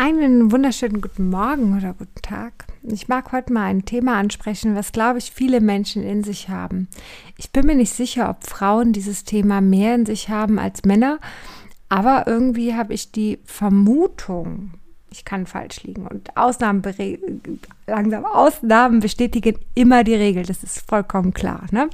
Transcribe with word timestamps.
Einen 0.00 0.52
wunderschönen 0.52 1.00
guten 1.00 1.28
Morgen 1.28 1.76
oder 1.76 1.92
guten 1.92 2.22
Tag. 2.22 2.66
Ich 2.84 3.08
mag 3.08 3.32
heute 3.32 3.52
mal 3.52 3.64
ein 3.64 3.84
Thema 3.84 4.16
ansprechen, 4.16 4.76
was, 4.76 4.92
glaube 4.92 5.18
ich, 5.18 5.32
viele 5.32 5.60
Menschen 5.60 6.04
in 6.04 6.22
sich 6.22 6.48
haben. 6.48 6.86
Ich 7.36 7.50
bin 7.50 7.66
mir 7.66 7.74
nicht 7.74 7.92
sicher, 7.92 8.30
ob 8.30 8.46
Frauen 8.46 8.92
dieses 8.92 9.24
Thema 9.24 9.60
mehr 9.60 9.96
in 9.96 10.06
sich 10.06 10.28
haben 10.28 10.60
als 10.60 10.84
Männer, 10.84 11.18
aber 11.88 12.28
irgendwie 12.28 12.76
habe 12.76 12.94
ich 12.94 13.10
die 13.10 13.40
Vermutung, 13.44 14.74
ich 15.10 15.24
kann 15.24 15.46
falsch 15.46 15.82
liegen 15.82 16.06
und 16.06 16.36
Ausnahmen, 16.36 16.80
langsam 17.88 18.24
Ausnahmen 18.24 19.00
bestätigen 19.00 19.58
immer 19.74 20.04
die 20.04 20.14
Regel, 20.14 20.44
das 20.44 20.62
ist 20.62 20.88
vollkommen 20.88 21.34
klar. 21.34 21.66
Ne? 21.72 21.90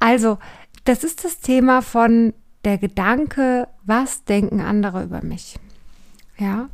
Also, 0.00 0.38
das 0.82 1.04
ist 1.04 1.24
das 1.24 1.38
Thema 1.38 1.80
von 1.80 2.34
der 2.64 2.76
Gedanke, 2.76 3.68
was 3.84 4.24
denken 4.24 4.60
andere 4.60 5.04
über 5.04 5.22
mich? 5.22 5.60
Ja, 6.38 6.68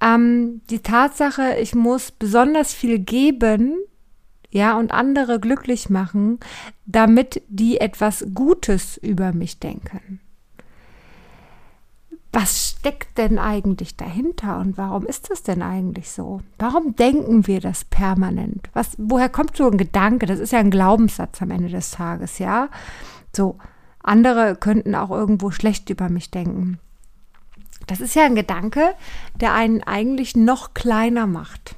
ähm, 0.00 0.62
die 0.70 0.80
Tatsache, 0.80 1.56
ich 1.60 1.74
muss 1.74 2.10
besonders 2.10 2.72
viel 2.72 2.98
geben, 2.98 3.74
ja, 4.50 4.78
und 4.78 4.92
andere 4.92 5.40
glücklich 5.40 5.88
machen, 5.88 6.38
damit 6.84 7.42
die 7.48 7.80
etwas 7.80 8.26
Gutes 8.34 8.98
über 8.98 9.32
mich 9.32 9.60
denken. 9.60 10.20
Was 12.34 12.70
steckt 12.70 13.18
denn 13.18 13.38
eigentlich 13.38 13.96
dahinter 13.96 14.58
und 14.58 14.78
warum 14.78 15.06
ist 15.06 15.30
das 15.30 15.42
denn 15.42 15.62
eigentlich 15.62 16.10
so? 16.10 16.40
Warum 16.58 16.96
denken 16.96 17.46
wir 17.46 17.60
das 17.60 17.84
permanent? 17.84 18.70
Was, 18.72 18.94
woher 18.98 19.28
kommt 19.28 19.56
so 19.56 19.70
ein 19.70 19.76
Gedanke? 19.76 20.26
Das 20.26 20.38
ist 20.38 20.52
ja 20.52 20.58
ein 20.58 20.70
Glaubenssatz 20.70 21.42
am 21.42 21.50
Ende 21.50 21.68
des 21.68 21.90
Tages, 21.90 22.38
ja? 22.38 22.68
So, 23.34 23.58
andere 24.02 24.56
könnten 24.56 24.94
auch 24.94 25.10
irgendwo 25.10 25.50
schlecht 25.50 25.90
über 25.90 26.08
mich 26.08 26.30
denken. 26.30 26.78
Das 27.86 28.00
ist 28.00 28.14
ja 28.14 28.24
ein 28.24 28.34
Gedanke, 28.34 28.94
der 29.40 29.54
einen 29.54 29.82
eigentlich 29.82 30.36
noch 30.36 30.74
kleiner 30.74 31.26
macht. 31.26 31.76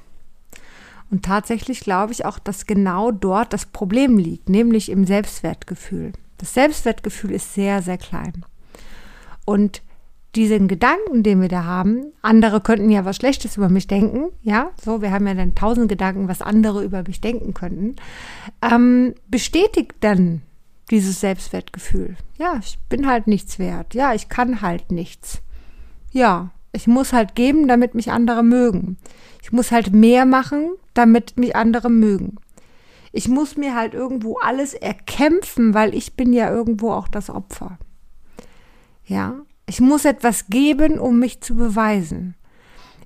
Und 1.11 1.23
tatsächlich 1.23 1.81
glaube 1.81 2.13
ich 2.13 2.25
auch, 2.25 2.39
dass 2.39 2.65
genau 2.65 3.11
dort 3.11 3.53
das 3.53 3.65
Problem 3.65 4.17
liegt, 4.17 4.49
nämlich 4.49 4.89
im 4.89 5.05
Selbstwertgefühl. 5.05 6.13
Das 6.37 6.53
Selbstwertgefühl 6.53 7.31
ist 7.31 7.53
sehr, 7.53 7.81
sehr 7.81 7.97
klein. 7.97 8.45
Und 9.45 9.81
diesen 10.35 10.67
Gedanken, 10.67 11.23
den 11.23 11.41
wir 11.41 11.47
da 11.47 11.63
haben, 11.63 12.07
andere 12.21 12.59
könnten 12.59 12.89
ja 12.89 13.05
was 13.05 13.15
Schlechtes 13.15 13.55
über 13.55 13.69
mich 13.69 13.87
denken, 13.87 14.31
ja, 14.41 14.71
so, 14.83 15.01
wir 15.01 15.11
haben 15.11 15.27
ja 15.27 15.33
dann 15.33 15.55
tausend 15.55 15.87
Gedanken, 15.87 16.27
was 16.27 16.41
andere 16.41 16.83
über 16.83 17.03
mich 17.07 17.21
denken 17.21 17.53
könnten, 17.53 17.95
ähm, 18.61 19.13
bestätigt 19.29 19.93
dann 20.01 20.41
dieses 20.91 21.21
Selbstwertgefühl. 21.21 22.17
Ja, 22.37 22.59
ich 22.59 22.77
bin 22.89 23.07
halt 23.07 23.27
nichts 23.27 23.59
wert. 23.59 23.93
Ja, 23.93 24.13
ich 24.13 24.29
kann 24.29 24.61
halt 24.61 24.91
nichts. 24.91 25.41
Ja, 26.15 26.51
ich 26.71 26.87
muss 26.87 27.11
halt 27.11 27.35
geben, 27.35 27.67
damit 27.67 27.93
mich 27.93 28.09
andere 28.09 28.41
mögen. 28.41 28.95
Ich 29.43 29.51
muss 29.51 29.73
halt 29.73 29.91
mehr 29.91 30.25
machen, 30.25 30.69
damit 30.93 31.37
mich 31.37 31.57
andere 31.57 31.89
mögen. 31.89 32.37
Ich 33.11 33.27
muss 33.27 33.57
mir 33.57 33.75
halt 33.75 33.93
irgendwo 33.93 34.37
alles 34.37 34.73
erkämpfen, 34.73 35.73
weil 35.73 35.93
ich 35.93 36.15
bin 36.15 36.31
ja 36.31 36.49
irgendwo 36.49 36.93
auch 36.93 37.09
das 37.09 37.29
Opfer. 37.29 37.77
Ja, 39.05 39.41
ich 39.65 39.81
muss 39.81 40.05
etwas 40.05 40.47
geben, 40.47 40.99
um 40.99 41.19
mich 41.19 41.41
zu 41.41 41.53
beweisen. 41.53 42.35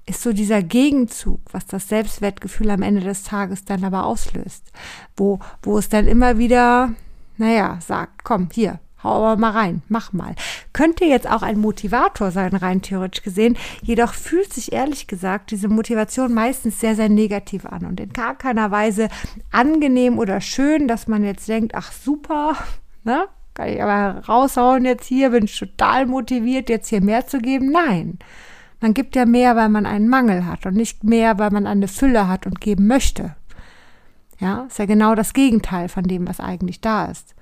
Ist 0.05 0.21
so 0.21 0.31
dieser 0.31 0.61
Gegenzug, 0.61 1.39
was 1.51 1.65
das 1.65 1.87
Selbstwertgefühl 1.87 2.69
am 2.69 2.83
Ende 2.83 3.01
des 3.01 3.23
Tages 3.23 3.65
dann 3.65 3.83
aber 3.83 4.05
auslöst, 4.05 4.71
wo, 5.17 5.39
wo 5.63 5.79
es 5.79 5.89
dann 5.89 6.05
immer 6.05 6.37
wieder, 6.37 6.93
naja, 7.37 7.79
sagt, 7.81 8.23
komm, 8.23 8.49
hier, 8.53 8.79
hau 9.03 9.23
aber 9.23 9.39
mal 9.39 9.51
rein, 9.51 9.81
mach 9.87 10.13
mal. 10.13 10.35
Könnte 10.73 11.05
jetzt 11.05 11.29
auch 11.29 11.41
ein 11.41 11.59
Motivator 11.59 12.31
sein, 12.31 12.55
rein 12.55 12.81
theoretisch 12.81 13.23
gesehen. 13.23 13.57
Jedoch 13.81 14.13
fühlt 14.13 14.53
sich 14.53 14.73
ehrlich 14.73 15.07
gesagt 15.07 15.51
diese 15.51 15.67
Motivation 15.67 16.33
meistens 16.33 16.79
sehr, 16.79 16.95
sehr 16.95 17.09
negativ 17.09 17.65
an 17.65 17.85
und 17.85 17.99
in 17.99 18.13
gar 18.13 18.35
keiner 18.35 18.71
Weise 18.71 19.09
angenehm 19.51 20.19
oder 20.19 20.41
schön, 20.41 20.87
dass 20.87 21.07
man 21.07 21.23
jetzt 21.23 21.47
denkt, 21.47 21.75
ach 21.75 21.91
super, 21.91 22.55
ne? 23.03 23.25
Kann 23.53 23.69
ich 23.69 23.83
aber 23.83 24.21
raushauen 24.25 24.85
jetzt 24.85 25.05
hier, 25.05 25.31
bin 25.31 25.45
ich 25.45 25.57
total 25.57 26.05
motiviert, 26.05 26.69
jetzt 26.69 26.87
hier 26.87 27.01
mehr 27.01 27.27
zu 27.27 27.39
geben. 27.39 27.71
Nein. 27.71 28.19
Man 28.79 28.93
gibt 28.93 29.15
ja 29.15 29.25
mehr, 29.25 29.57
weil 29.57 29.67
man 29.67 29.85
einen 29.85 30.07
Mangel 30.07 30.45
hat 30.45 30.65
und 30.65 30.75
nicht 30.75 31.03
mehr, 31.03 31.37
weil 31.37 31.51
man 31.51 31.67
eine 31.67 31.89
Fülle 31.89 32.29
hat 32.29 32.45
und 32.45 32.61
geben 32.61 32.87
möchte. 32.87 33.35
Ja, 34.39 34.61
ist 34.69 34.79
ja 34.79 34.85
genau 34.85 35.15
das 35.15 35.33
Gegenteil 35.33 35.89
von 35.89 36.05
dem, 36.05 36.27
was 36.27 36.39
eigentlich 36.39 36.79
da 36.79 37.05
ist. 37.05 37.35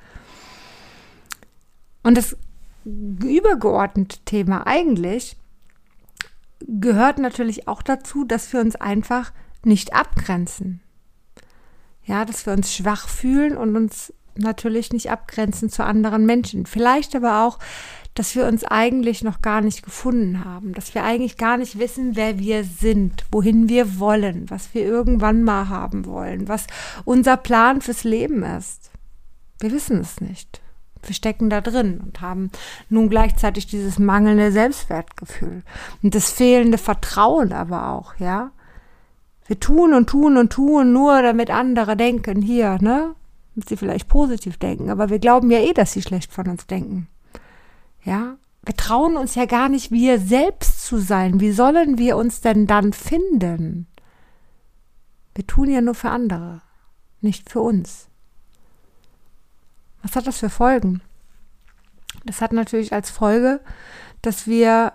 Und 2.07 2.16
das 2.16 2.38
übergeordnete 2.85 4.19
Thema 4.23 4.66
eigentlich 4.66 5.35
gehört 6.66 7.18
natürlich 7.18 7.68
auch 7.68 7.81
dazu, 7.81 8.23
dass 8.23 8.53
wir 8.53 8.62
uns 8.62 8.78
einfach 8.78 9.34
nicht 9.66 9.94
abgrenzen. 9.94 10.79
Ja, 12.06 12.23
dass 12.23 12.45
wir 12.45 12.53
uns 12.53 12.73
schwach 12.73 13.09
fühlen 13.09 13.57
und 13.57 13.75
uns 13.75 14.13
natürlich 14.35 14.94
nicht 14.94 15.12
abgrenzen 15.12 15.69
zu 15.69 15.84
anderen 15.84 16.25
Menschen. 16.25 16.66
Vielleicht 16.66 17.13
aber 17.13 17.44
auch, 17.44 17.59
dass 18.13 18.35
wir 18.35 18.45
uns 18.45 18.63
eigentlich 18.63 19.22
noch 19.22 19.41
gar 19.41 19.59
nicht 19.59 19.84
gefunden 19.84 20.45
haben, 20.45 20.72
dass 20.72 20.95
wir 20.95 21.03
eigentlich 21.03 21.35
gar 21.35 21.57
nicht 21.57 21.78
wissen, 21.78 22.16
wer 22.16 22.39
wir 22.39 22.63
sind, 22.63 23.25
wohin 23.34 23.68
wir 23.68 24.00
wollen, 24.00 24.50
was 24.50 24.74
wir 24.74 24.85
irgendwann 24.85 25.44
mal 25.44 25.68
haben 25.68 26.06
wollen, 26.06 26.47
was 26.47 26.68
unser 27.03 27.35
Plan 27.35 27.81
fürs 27.81 28.06
Leben 28.06 28.44
ist. 28.44 28.91
Wir 29.59 29.74
wissen 29.74 30.00
es 30.00 30.22
nicht. 30.22 30.62
Wir 31.07 31.16
stecken 31.16 31.50
da 31.50 31.62
drin 31.62 32.01
und 32.06 32.22
haben 32.22 32.51
nun 32.90 33.09
gleichzeitig 33.09 33.68
dieses 33.68 33.97
mangelnde 33.97 34.51
Selbstwertgefühl 34.51 35.63
und 36.03 36.13
das 36.13 36.31
fehlende 36.31 36.78
Vertrauen 36.78 37.53
aber 37.53 37.90
auch, 37.90 38.16
ja. 38.19 38.51
Wir 39.47 39.59
tun 39.59 39.94
und 39.94 40.09
tun 40.09 40.38
und 40.38 40.51
tun 40.51 40.91
nur, 40.91 41.22
damit 41.22 41.50
andere 41.50 41.95
denken, 41.95 42.41
hier, 42.41 42.78
ne? 42.81 43.16
Damit 43.56 43.69
sie 43.69 43.78
vielleicht 43.78 44.09
positiv 44.09 44.57
denken, 44.57 44.90
aber 44.90 45.09
wir 45.09 45.19
glauben 45.19 45.50
ja 45.50 45.59
eh, 45.59 45.73
dass 45.73 45.94
sie 45.94 46.01
schlecht 46.01 46.31
von 46.34 46.47
uns 46.47 46.68
denken. 46.68 47.07
Ja? 48.03 48.38
Wir 48.66 48.75
trauen 48.75 49.16
uns 49.16 49.35
ja 49.35 49.45
gar 49.45 49.69
nicht, 49.69 49.91
wir 49.91 50.19
selbst 50.19 50.85
zu 50.85 50.97
sein. 50.97 51.39
Wie 51.39 51.53
sollen 51.53 51.97
wir 51.97 52.18
uns 52.18 52.41
denn 52.41 52.68
dann 52.68 52.91
finden? 52.91 53.88
Wir 55.35 55.47
tun 55.47 55.69
ja 55.69 55.79
nur 55.79 55.95
für 55.95 56.09
andere, 56.09 56.62
nicht 57.22 57.50
für 57.50 57.62
uns. 57.62 58.09
Was 60.07 60.16
hat 60.16 60.25
das 60.25 60.38
für 60.38 60.50
Folgen? 60.50 61.01
Das 62.23 62.40
hat 62.40 62.53
natürlich 62.53 62.94
als 62.94 63.09
Folge, 63.09 63.59
dass 64.22 64.47
wir 64.47 64.94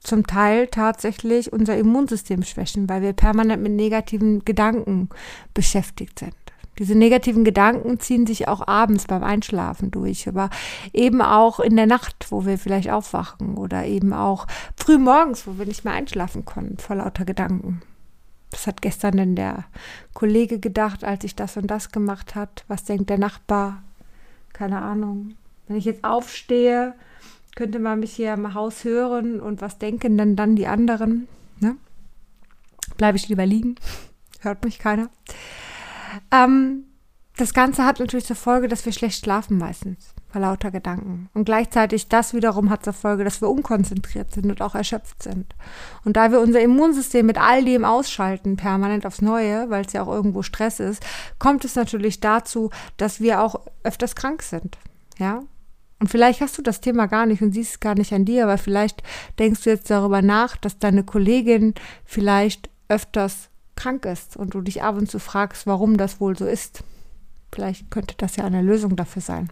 zum 0.00 0.26
Teil 0.26 0.66
tatsächlich 0.66 1.52
unser 1.52 1.76
Immunsystem 1.76 2.42
schwächen, 2.42 2.88
weil 2.88 3.02
wir 3.02 3.12
permanent 3.12 3.62
mit 3.62 3.70
negativen 3.70 4.44
Gedanken 4.44 5.08
beschäftigt 5.54 6.18
sind. 6.18 6.34
Diese 6.80 6.96
negativen 6.96 7.44
Gedanken 7.44 8.00
ziehen 8.00 8.26
sich 8.26 8.48
auch 8.48 8.66
abends 8.66 9.06
beim 9.06 9.22
Einschlafen 9.22 9.92
durch, 9.92 10.28
aber 10.28 10.50
eben 10.92 11.22
auch 11.22 11.60
in 11.60 11.76
der 11.76 11.86
Nacht, 11.86 12.26
wo 12.30 12.44
wir 12.44 12.58
vielleicht 12.58 12.90
aufwachen 12.90 13.56
oder 13.56 13.86
eben 13.86 14.12
auch 14.12 14.48
früh 14.76 14.98
morgens, 14.98 15.46
wo 15.46 15.58
wir 15.58 15.66
nicht 15.66 15.84
mehr 15.84 15.94
einschlafen 15.94 16.44
konnten 16.44 16.78
vor 16.78 16.96
lauter 16.96 17.24
Gedanken. 17.24 17.82
Was 18.56 18.66
hat 18.66 18.80
gestern 18.80 19.18
denn 19.18 19.36
der 19.36 19.64
Kollege 20.14 20.58
gedacht, 20.58 21.04
als 21.04 21.24
ich 21.24 21.36
das 21.36 21.58
und 21.58 21.66
das 21.66 21.92
gemacht 21.92 22.34
hat? 22.34 22.64
Was 22.68 22.84
denkt 22.84 23.10
der 23.10 23.18
Nachbar? 23.18 23.82
Keine 24.54 24.80
Ahnung. 24.80 25.34
Wenn 25.68 25.76
ich 25.76 25.84
jetzt 25.84 26.02
aufstehe, 26.02 26.94
könnte 27.54 27.78
man 27.78 28.00
mich 28.00 28.14
hier 28.14 28.32
im 28.32 28.54
Haus 28.54 28.84
hören 28.84 29.40
und 29.40 29.60
was 29.60 29.76
denken 29.76 30.16
denn 30.16 30.36
dann 30.36 30.56
die 30.56 30.68
anderen? 30.68 31.28
Ne? 31.60 31.76
Bleibe 32.96 33.18
ich 33.18 33.28
lieber 33.28 33.44
liegen? 33.44 33.74
Hört 34.40 34.64
mich 34.64 34.78
keiner. 34.78 35.10
Ähm, 36.30 36.84
das 37.36 37.52
Ganze 37.52 37.84
hat 37.84 38.00
natürlich 38.00 38.26
zur 38.26 38.36
Folge, 38.36 38.68
dass 38.68 38.84
wir 38.86 38.92
schlecht 38.92 39.24
schlafen 39.24 39.58
meistens 39.58 40.14
vor 40.28 40.40
lauter 40.40 40.70
Gedanken. 40.70 41.28
Und 41.34 41.44
gleichzeitig 41.44 42.08
das 42.08 42.34
wiederum 42.34 42.70
hat 42.70 42.84
zur 42.84 42.92
Folge, 42.92 43.24
dass 43.24 43.40
wir 43.40 43.50
unkonzentriert 43.50 44.32
sind 44.32 44.50
und 44.50 44.62
auch 44.62 44.74
erschöpft 44.74 45.22
sind. 45.22 45.54
Und 46.04 46.16
da 46.16 46.32
wir 46.32 46.40
unser 46.40 46.60
Immunsystem 46.60 47.26
mit 47.26 47.38
all 47.38 47.64
dem 47.64 47.84
ausschalten, 47.84 48.56
permanent 48.56 49.06
aufs 49.06 49.22
Neue, 49.22 49.70
weil 49.70 49.84
es 49.84 49.92
ja 49.92 50.02
auch 50.02 50.08
irgendwo 50.08 50.42
Stress 50.42 50.80
ist, 50.80 51.04
kommt 51.38 51.64
es 51.64 51.74
natürlich 51.74 52.20
dazu, 52.20 52.70
dass 52.96 53.20
wir 53.20 53.42
auch 53.42 53.60
öfters 53.82 54.14
krank 54.16 54.42
sind. 54.42 54.78
Ja, 55.18 55.42
und 55.98 56.08
vielleicht 56.08 56.40
hast 56.40 56.58
du 56.58 56.62
das 56.62 56.80
Thema 56.80 57.06
gar 57.06 57.24
nicht 57.26 57.40
und 57.40 57.52
siehst 57.52 57.70
es 57.72 57.80
gar 57.80 57.94
nicht 57.94 58.12
an 58.12 58.24
dir, 58.24 58.44
aber 58.44 58.58
vielleicht 58.58 59.02
denkst 59.38 59.62
du 59.62 59.70
jetzt 59.70 59.90
darüber 59.90 60.20
nach, 60.20 60.56
dass 60.56 60.78
deine 60.78 61.04
Kollegin 61.04 61.74
vielleicht 62.04 62.68
öfters 62.88 63.48
krank 63.76 64.04
ist 64.04 64.36
und 64.36 64.54
du 64.54 64.60
dich 64.60 64.82
ab 64.82 64.96
und 64.96 65.10
zu 65.10 65.18
fragst, 65.18 65.66
warum 65.66 65.96
das 65.96 66.20
wohl 66.20 66.36
so 66.36 66.46
ist. 66.46 66.82
Vielleicht 67.52 67.90
könnte 67.90 68.14
das 68.18 68.36
ja 68.36 68.44
eine 68.44 68.62
Lösung 68.62 68.96
dafür 68.96 69.22
sein. 69.22 69.50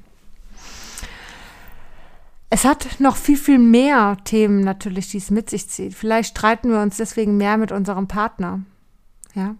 Es 2.51 2.65
hat 2.65 3.01
noch 3.01 3.17
viel, 3.17 3.37
viel 3.37 3.59
mehr 3.59 4.17
Themen 4.25 4.61
natürlich, 4.61 5.09
die 5.11 5.19
es 5.19 5.31
mit 5.31 5.51
sich 5.51 5.69
zieht. 5.69 5.95
Vielleicht 5.95 6.31
streiten 6.31 6.71
wir 6.71 6.81
uns 6.81 6.97
deswegen 6.97 7.37
mehr 7.37 7.57
mit 7.57 7.73
unserem 7.73 8.07
Partner. 8.07 8.61
Ja. 9.35 9.57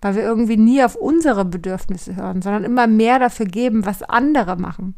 Weil 0.00 0.16
wir 0.16 0.22
irgendwie 0.22 0.56
nie 0.56 0.82
auf 0.82 0.96
unsere 0.96 1.44
Bedürfnisse 1.44 2.16
hören, 2.16 2.42
sondern 2.42 2.64
immer 2.64 2.88
mehr 2.88 3.20
dafür 3.20 3.46
geben, 3.46 3.86
was 3.86 4.02
andere 4.02 4.56
machen. 4.56 4.96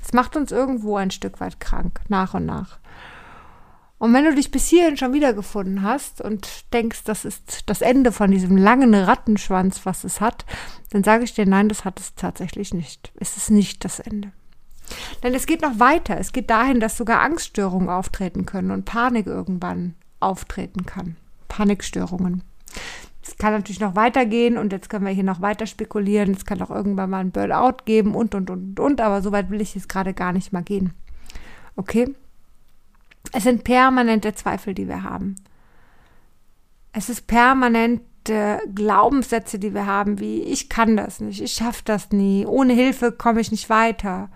Es 0.00 0.12
macht 0.12 0.36
uns 0.36 0.52
irgendwo 0.52 0.96
ein 0.96 1.10
Stück 1.10 1.40
weit 1.40 1.58
krank, 1.58 2.00
nach 2.08 2.34
und 2.34 2.46
nach. 2.46 2.78
Und 3.98 4.12
wenn 4.12 4.24
du 4.24 4.34
dich 4.34 4.50
bis 4.50 4.66
hierhin 4.68 4.96
schon 4.96 5.14
wiedergefunden 5.14 5.82
hast 5.82 6.20
und 6.20 6.72
denkst, 6.72 7.04
das 7.04 7.24
ist 7.24 7.62
das 7.66 7.80
Ende 7.80 8.12
von 8.12 8.30
diesem 8.30 8.56
langen 8.56 8.94
Rattenschwanz, 8.94 9.86
was 9.86 10.04
es 10.04 10.20
hat, 10.20 10.44
dann 10.90 11.02
sage 11.02 11.24
ich 11.24 11.34
dir, 11.34 11.46
nein, 11.46 11.68
das 11.68 11.84
hat 11.84 11.98
es 11.98 12.14
tatsächlich 12.14 12.74
nicht. 12.74 13.12
Es 13.16 13.36
ist 13.36 13.50
nicht 13.50 13.84
das 13.84 14.00
Ende. 14.00 14.32
Denn 15.22 15.34
es 15.34 15.46
geht 15.46 15.62
noch 15.62 15.80
weiter. 15.80 16.18
Es 16.18 16.32
geht 16.32 16.50
dahin, 16.50 16.78
dass 16.78 16.96
sogar 16.96 17.20
Angststörungen 17.20 17.88
auftreten 17.88 18.44
können 18.44 18.70
und 18.70 18.84
Panik 18.84 19.26
irgendwann 19.26 19.94
auftreten 20.20 20.84
kann. 20.86 21.16
Panikstörungen. 21.48 22.42
Es 23.22 23.36
kann 23.38 23.52
natürlich 23.52 23.80
noch 23.80 23.96
weitergehen 23.96 24.56
und 24.56 24.72
jetzt 24.72 24.88
können 24.88 25.06
wir 25.06 25.12
hier 25.12 25.24
noch 25.24 25.40
weiter 25.40 25.66
spekulieren. 25.66 26.32
Es 26.32 26.44
kann 26.44 26.62
auch 26.62 26.70
irgendwann 26.70 27.10
mal 27.10 27.20
ein 27.20 27.32
Burnout 27.32 27.78
geben 27.84 28.14
und, 28.14 28.34
und, 28.34 28.50
und, 28.50 28.78
und. 28.78 29.00
Aber 29.00 29.22
so 29.22 29.32
weit 29.32 29.50
will 29.50 29.60
ich 29.60 29.74
jetzt 29.74 29.88
gerade 29.88 30.14
gar 30.14 30.32
nicht 30.32 30.52
mal 30.52 30.62
gehen. 30.62 30.92
Okay? 31.74 32.14
Es 33.36 33.42
sind 33.42 33.64
permanente 33.64 34.34
Zweifel, 34.34 34.72
die 34.72 34.88
wir 34.88 35.02
haben. 35.02 35.34
Es 36.92 37.10
ist 37.10 37.26
permanente 37.26 38.62
Glaubenssätze, 38.74 39.58
die 39.58 39.74
wir 39.74 39.84
haben, 39.84 40.20
wie 40.20 40.40
ich 40.40 40.70
kann 40.70 40.96
das 40.96 41.20
nicht, 41.20 41.42
ich 41.42 41.52
schaffe 41.52 41.82
das 41.84 42.12
nie, 42.12 42.46
ohne 42.46 42.72
Hilfe 42.72 43.12
komme 43.12 43.42
ich 43.42 43.50
nicht 43.50 43.68
weiter. 43.68 44.30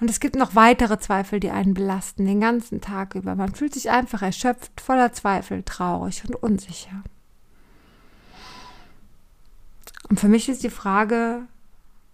Und 0.00 0.08
es 0.08 0.18
gibt 0.18 0.34
noch 0.34 0.54
weitere 0.54 0.98
Zweifel, 0.98 1.38
die 1.38 1.50
einen 1.50 1.74
belasten, 1.74 2.24
den 2.24 2.40
ganzen 2.40 2.80
Tag 2.80 3.14
über. 3.14 3.34
Man 3.34 3.54
fühlt 3.54 3.74
sich 3.74 3.90
einfach 3.90 4.22
erschöpft, 4.22 4.80
voller 4.80 5.12
Zweifel, 5.12 5.62
traurig 5.62 6.24
und 6.26 6.36
unsicher. 6.36 7.02
Und 10.08 10.18
für 10.18 10.28
mich 10.28 10.48
ist 10.48 10.62
die 10.62 10.70
Frage, 10.70 11.42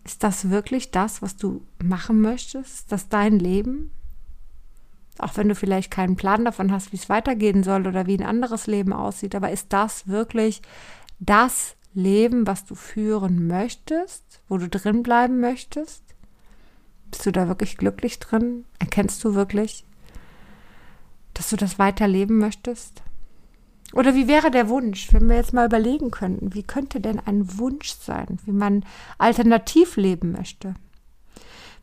ist 0.03 0.25
das 0.25 0.51
wirklich 0.51 0.91
das, 0.91 1.23
was 1.23 1.37
du 1.37 1.63
machen 1.81 2.21
möchtest? 2.21 2.75
Ist 2.75 2.91
das 2.91 3.09
dein 3.09 3.39
Leben? 3.39 3.93
Auch 5.19 5.37
wenn 5.37 5.49
du 5.49 5.55
vielleicht 5.55 5.91
keinen 5.91 6.17
Plan 6.17 6.45
davon 6.45 6.73
hast, 6.73 6.93
wie 6.93 6.97
es 6.97 7.09
weitergehen 7.09 7.63
soll 7.63 7.87
oder 7.87 8.07
wie 8.07 8.17
ein 8.19 8.27
anderes 8.27 8.67
Leben 8.67 8.93
aussieht, 8.93 9.35
aber 9.35 9.51
ist 9.51 9.73
das 9.73 10.09
wirklich 10.09 10.63
das 11.21 11.77
Leben, 11.95 12.47
was 12.47 12.65
du 12.65 12.75
führen 12.75 13.47
möchtest, 13.47 14.41
wo 14.49 14.57
du 14.57 14.69
drin 14.69 15.03
bleiben 15.03 15.41
möchtest? 15.41 16.03
Bist 17.11 17.27
du 17.27 17.31
da 17.31 17.47
wirklich 17.47 17.77
glücklich 17.77 18.19
drin? 18.19 18.65
Erkennst 18.79 19.23
du 19.23 19.35
wirklich, 19.35 19.85
dass 21.35 21.51
du 21.51 21.57
das 21.57 21.79
weiterleben 21.79 22.39
möchtest? 22.39 23.03
Oder 23.93 24.15
wie 24.15 24.27
wäre 24.27 24.51
der 24.51 24.71
Wunsch, 24.71 25.13
wenn 25.13 25.29
wir 25.29 25.37
jetzt 25.37 25.53
mal 25.53 25.67
überlegen 25.67 26.11
könnten, 26.11 26.55
wie 26.55 26.63
könnte 26.63 27.01
denn 27.01 27.21
ein 27.21 27.59
Wunsch 27.59 27.93
sein, 27.93 28.39
wie 28.47 28.53
man 28.53 28.87
alternativ 29.19 29.97
leben 29.97 30.33
möchte? 30.33 30.75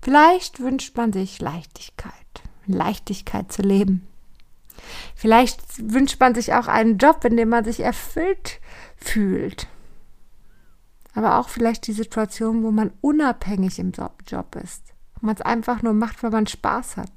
Vielleicht 0.02 0.60
wünscht 0.60 0.98
man 0.98 1.14
sich 1.14 1.40
Leichtigkeit. 1.40 2.14
Leichtigkeit 2.74 3.52
zu 3.52 3.62
leben. 3.62 4.08
Vielleicht 5.16 5.62
wünscht 5.92 6.20
man 6.20 6.36
sich 6.36 6.54
auch 6.54 6.68
einen 6.68 6.98
Job, 6.98 7.24
in 7.26 7.38
dem 7.38 7.50
man 7.50 7.66
sich 7.66 7.82
erfüllt 7.82 8.60
fühlt. 8.96 9.68
Aber 11.14 11.38
auch 11.38 11.50
vielleicht 11.50 11.88
die 11.88 11.94
Situation, 11.94 12.64
wo 12.64 12.72
man 12.72 12.92
unabhängig 13.02 13.80
im 13.80 13.92
Job 13.92 14.56
ist. 14.56 14.84
Wo 15.16 15.26
man 15.26 15.36
es 15.36 15.42
einfach 15.42 15.82
nur 15.82 15.94
macht, 15.94 16.24
weil 16.24 16.32
man 16.32 16.48
Spaß 16.48 16.98
hat. 16.98 17.12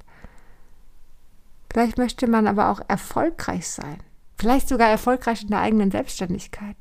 Vielleicht 1.71 1.99
möchte 1.99 2.27
man 2.27 2.47
aber 2.47 2.71
auch 2.71 2.81
erfolgreich 2.89 3.69
sein. 3.69 3.99
Vielleicht 4.39 4.69
sogar 4.69 4.89
erfolgreich 4.89 5.43
in 5.43 5.49
der 5.49 5.61
eigenen 5.61 5.91
Selbstständigkeit. 5.91 6.77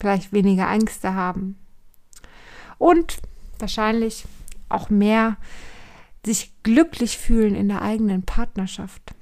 Vielleicht 0.00 0.32
weniger 0.32 0.68
Ängste 0.70 1.14
haben. 1.14 1.58
Und 2.78 3.18
wahrscheinlich 3.58 4.24
auch 4.70 4.88
mehr 4.88 5.36
sich 6.24 6.52
glücklich 6.62 7.18
fühlen 7.18 7.54
in 7.54 7.68
der 7.68 7.82
eigenen 7.82 8.22
Partnerschaft. 8.22 9.14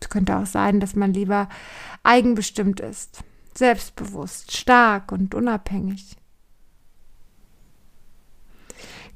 Es 0.00 0.08
könnte 0.08 0.36
auch 0.36 0.46
sein, 0.46 0.78
dass 0.78 0.94
man 0.94 1.12
lieber 1.12 1.48
eigenbestimmt 2.02 2.80
ist, 2.80 3.24
selbstbewusst, 3.54 4.56
stark 4.56 5.10
und 5.10 5.34
unabhängig. 5.34 6.16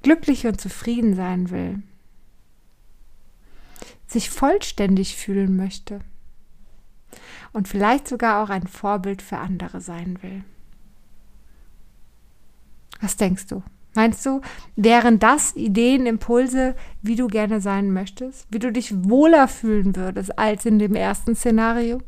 Glücklich 0.02 0.46
und 0.46 0.60
zufrieden 0.60 1.14
sein 1.14 1.50
will, 1.50 1.82
sich 4.06 4.30
vollständig 4.30 5.14
fühlen 5.14 5.56
möchte 5.56 6.00
und 7.52 7.68
vielleicht 7.68 8.08
sogar 8.08 8.42
auch 8.42 8.50
ein 8.50 8.66
Vorbild 8.66 9.22
für 9.22 9.38
andere 9.38 9.80
sein 9.80 10.22
will. 10.22 10.42
Was 13.00 13.16
denkst 13.16 13.46
du? 13.46 13.62
Meinst 13.94 14.24
du, 14.24 14.40
wären 14.76 15.18
das 15.18 15.56
Ideen, 15.56 16.06
Impulse, 16.06 16.76
wie 17.02 17.16
du 17.16 17.26
gerne 17.26 17.60
sein 17.60 17.92
möchtest? 17.92 18.46
Wie 18.50 18.60
du 18.60 18.70
dich 18.70 18.92
wohler 19.04 19.48
fühlen 19.48 19.96
würdest 19.96 20.38
als 20.38 20.64
in 20.64 20.78
dem 20.78 20.94
ersten 20.94 21.34
Szenario? 21.34 22.00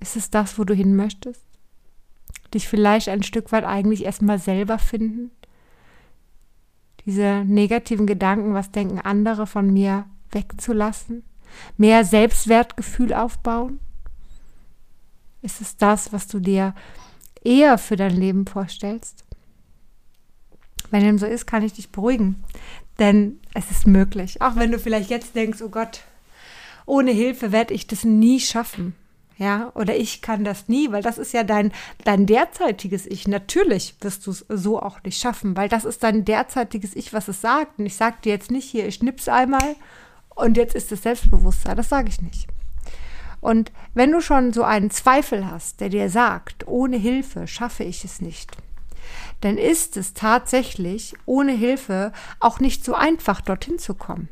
Ist 0.00 0.16
es 0.16 0.30
das, 0.30 0.58
wo 0.58 0.64
du 0.64 0.74
hin 0.74 0.96
möchtest? 0.96 1.42
Dich 2.54 2.68
vielleicht 2.68 3.08
ein 3.08 3.22
Stück 3.22 3.52
weit 3.52 3.64
eigentlich 3.64 4.04
erstmal 4.04 4.38
selber 4.38 4.78
finden? 4.78 5.30
Diese 7.04 7.44
negativen 7.44 8.06
Gedanken, 8.06 8.54
was 8.54 8.72
denken 8.72 8.98
andere 8.98 9.46
von 9.46 9.72
mir, 9.72 10.06
wegzulassen? 10.30 11.24
Mehr 11.76 12.04
Selbstwertgefühl 12.04 13.12
aufbauen? 13.12 13.80
Ist 15.42 15.60
es 15.60 15.76
das, 15.76 16.12
was 16.12 16.26
du 16.26 16.40
dir 16.40 16.74
eher 17.44 17.78
für 17.78 17.96
dein 17.96 18.16
Leben 18.16 18.46
vorstellst? 18.46 19.25
Wenn 20.90 21.02
dem 21.02 21.18
so 21.18 21.26
ist, 21.26 21.46
kann 21.46 21.62
ich 21.62 21.72
dich 21.72 21.90
beruhigen. 21.90 22.42
Denn 22.98 23.40
es 23.54 23.70
ist 23.70 23.86
möglich. 23.86 24.40
Auch 24.40 24.56
wenn 24.56 24.72
du 24.72 24.78
vielleicht 24.78 25.10
jetzt 25.10 25.34
denkst, 25.34 25.60
oh 25.62 25.68
Gott, 25.68 26.02
ohne 26.86 27.10
Hilfe 27.10 27.52
werde 27.52 27.74
ich 27.74 27.86
das 27.86 28.04
nie 28.04 28.40
schaffen. 28.40 28.94
Ja, 29.38 29.70
oder 29.74 29.94
ich 29.94 30.22
kann 30.22 30.44
das 30.44 30.66
nie, 30.68 30.90
weil 30.92 31.02
das 31.02 31.18
ist 31.18 31.34
ja 31.34 31.44
dein, 31.44 31.72
dein 32.04 32.24
derzeitiges 32.24 33.06
Ich. 33.06 33.28
Natürlich 33.28 33.94
wirst 34.00 34.26
du 34.26 34.30
es 34.30 34.46
so 34.48 34.80
auch 34.80 35.02
nicht 35.02 35.20
schaffen, 35.20 35.56
weil 35.58 35.68
das 35.68 35.84
ist 35.84 36.02
dein 36.02 36.24
derzeitiges 36.24 36.96
Ich, 36.96 37.12
was 37.12 37.28
es 37.28 37.42
sagt. 37.42 37.78
Und 37.78 37.84
ich 37.84 37.96
sage 37.96 38.16
dir 38.24 38.32
jetzt 38.32 38.50
nicht 38.50 38.70
hier, 38.70 38.86
ich 38.86 38.94
schnips 38.94 39.28
einmal 39.28 39.76
und 40.34 40.56
jetzt 40.56 40.74
ist 40.74 40.90
es 40.90 41.02
Selbstbewusstsein. 41.02 41.76
Das 41.76 41.90
sage 41.90 42.08
ich 42.08 42.22
nicht. 42.22 42.48
Und 43.42 43.72
wenn 43.92 44.10
du 44.10 44.22
schon 44.22 44.54
so 44.54 44.62
einen 44.62 44.90
Zweifel 44.90 45.50
hast, 45.50 45.80
der 45.80 45.90
dir 45.90 46.08
sagt, 46.08 46.66
ohne 46.66 46.96
Hilfe 46.96 47.46
schaffe 47.46 47.84
ich 47.84 48.04
es 48.04 48.22
nicht, 48.22 48.56
dann 49.40 49.58
ist 49.58 49.96
es 49.96 50.14
tatsächlich 50.14 51.14
ohne 51.26 51.52
Hilfe 51.52 52.12
auch 52.40 52.60
nicht 52.60 52.84
so 52.84 52.94
einfach, 52.94 53.40
dorthin 53.40 53.78
zu 53.78 53.94
kommen. 53.94 54.28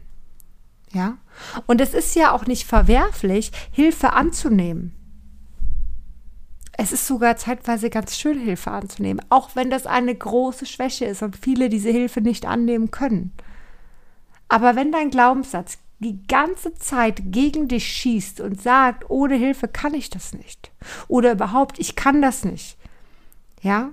Ja? 0.92 1.18
Und 1.66 1.80
es 1.80 1.94
ist 1.94 2.14
ja 2.14 2.32
auch 2.32 2.46
nicht 2.46 2.66
verwerflich, 2.66 3.52
Hilfe 3.70 4.12
anzunehmen. 4.12 4.94
Es 6.76 6.92
ist 6.92 7.06
sogar 7.06 7.36
zeitweise 7.36 7.88
ganz 7.88 8.16
schön, 8.16 8.38
Hilfe 8.38 8.72
anzunehmen, 8.72 9.24
auch 9.28 9.54
wenn 9.54 9.70
das 9.70 9.86
eine 9.86 10.14
große 10.14 10.66
Schwäche 10.66 11.04
ist 11.04 11.22
und 11.22 11.36
viele 11.36 11.68
diese 11.68 11.90
Hilfe 11.90 12.20
nicht 12.20 12.46
annehmen 12.46 12.90
können. 12.90 13.32
Aber 14.48 14.74
wenn 14.74 14.90
dein 14.90 15.10
Glaubenssatz 15.10 15.78
die 16.00 16.26
ganze 16.26 16.74
Zeit 16.74 17.22
gegen 17.26 17.68
dich 17.68 17.86
schießt 17.86 18.40
und 18.40 18.60
sagt, 18.60 19.08
ohne 19.08 19.36
Hilfe 19.36 19.68
kann 19.68 19.94
ich 19.94 20.10
das 20.10 20.34
nicht. 20.34 20.72
Oder 21.08 21.32
überhaupt, 21.32 21.78
ich 21.78 21.96
kann 21.96 22.20
das 22.20 22.44
nicht. 22.44 22.76
Ja, 23.62 23.90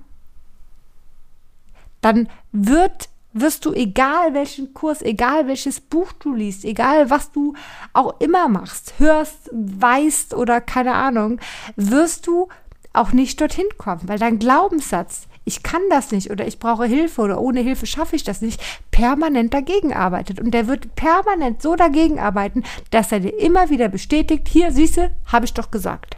dann 2.01 2.29
wird 2.51 3.10
wirst 3.34 3.65
du, 3.65 3.74
egal 3.74 4.34
welchen 4.34 4.74
Kurs, 4.74 5.01
egal 5.01 5.48
welches 5.48 5.79
Buch 5.79 6.12
du 6.13 6.34
liest, 6.34 6.65
egal 6.65 7.10
was 7.10 7.31
du 7.31 7.53
auch 7.93 8.20
immer 8.20 8.48
machst, 8.48 8.96
hörst, 8.98 9.50
weißt 9.51 10.34
oder 10.34 10.62
keine 10.62 10.93
Ahnung, 10.93 11.39
wirst 11.75 12.27
du 12.27 12.50
auch 12.93 13.13
nicht 13.13 13.39
dorthin 13.39 13.67
kommen, 13.77 14.01
weil 14.05 14.20
dein 14.20 14.39
Glaubenssatz, 14.39 15.27
ich 15.46 15.63
kann 15.63 15.81
das 15.89 16.12
nicht 16.12 16.29
oder 16.29 16.46
ich 16.46 16.60
brauche 16.60 16.86
Hilfe 16.86 17.22
oder 17.22 17.41
ohne 17.41 17.62
Hilfe 17.62 17.86
schaffe 17.86 18.15
ich 18.15 18.24
das 18.24 18.41
nicht, 18.41 18.62
permanent 18.91 19.53
dagegen 19.53 19.93
arbeitet. 19.93 20.39
Und 20.39 20.51
der 20.51 20.67
wird 20.67 20.93
permanent 20.96 21.62
so 21.62 21.75
dagegen 21.75 22.20
arbeiten, 22.20 22.63
dass 22.91 23.12
er 23.12 23.22
dir 23.22 23.39
immer 23.39 23.70
wieder 23.70 23.89
bestätigt, 23.89 24.48
hier 24.48 24.72
siehste, 24.72 25.12
habe 25.25 25.46
ich 25.46 25.53
doch 25.53 25.72
gesagt. 25.72 26.17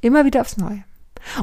Immer 0.00 0.24
wieder 0.24 0.40
aufs 0.40 0.56
Neue. 0.56 0.84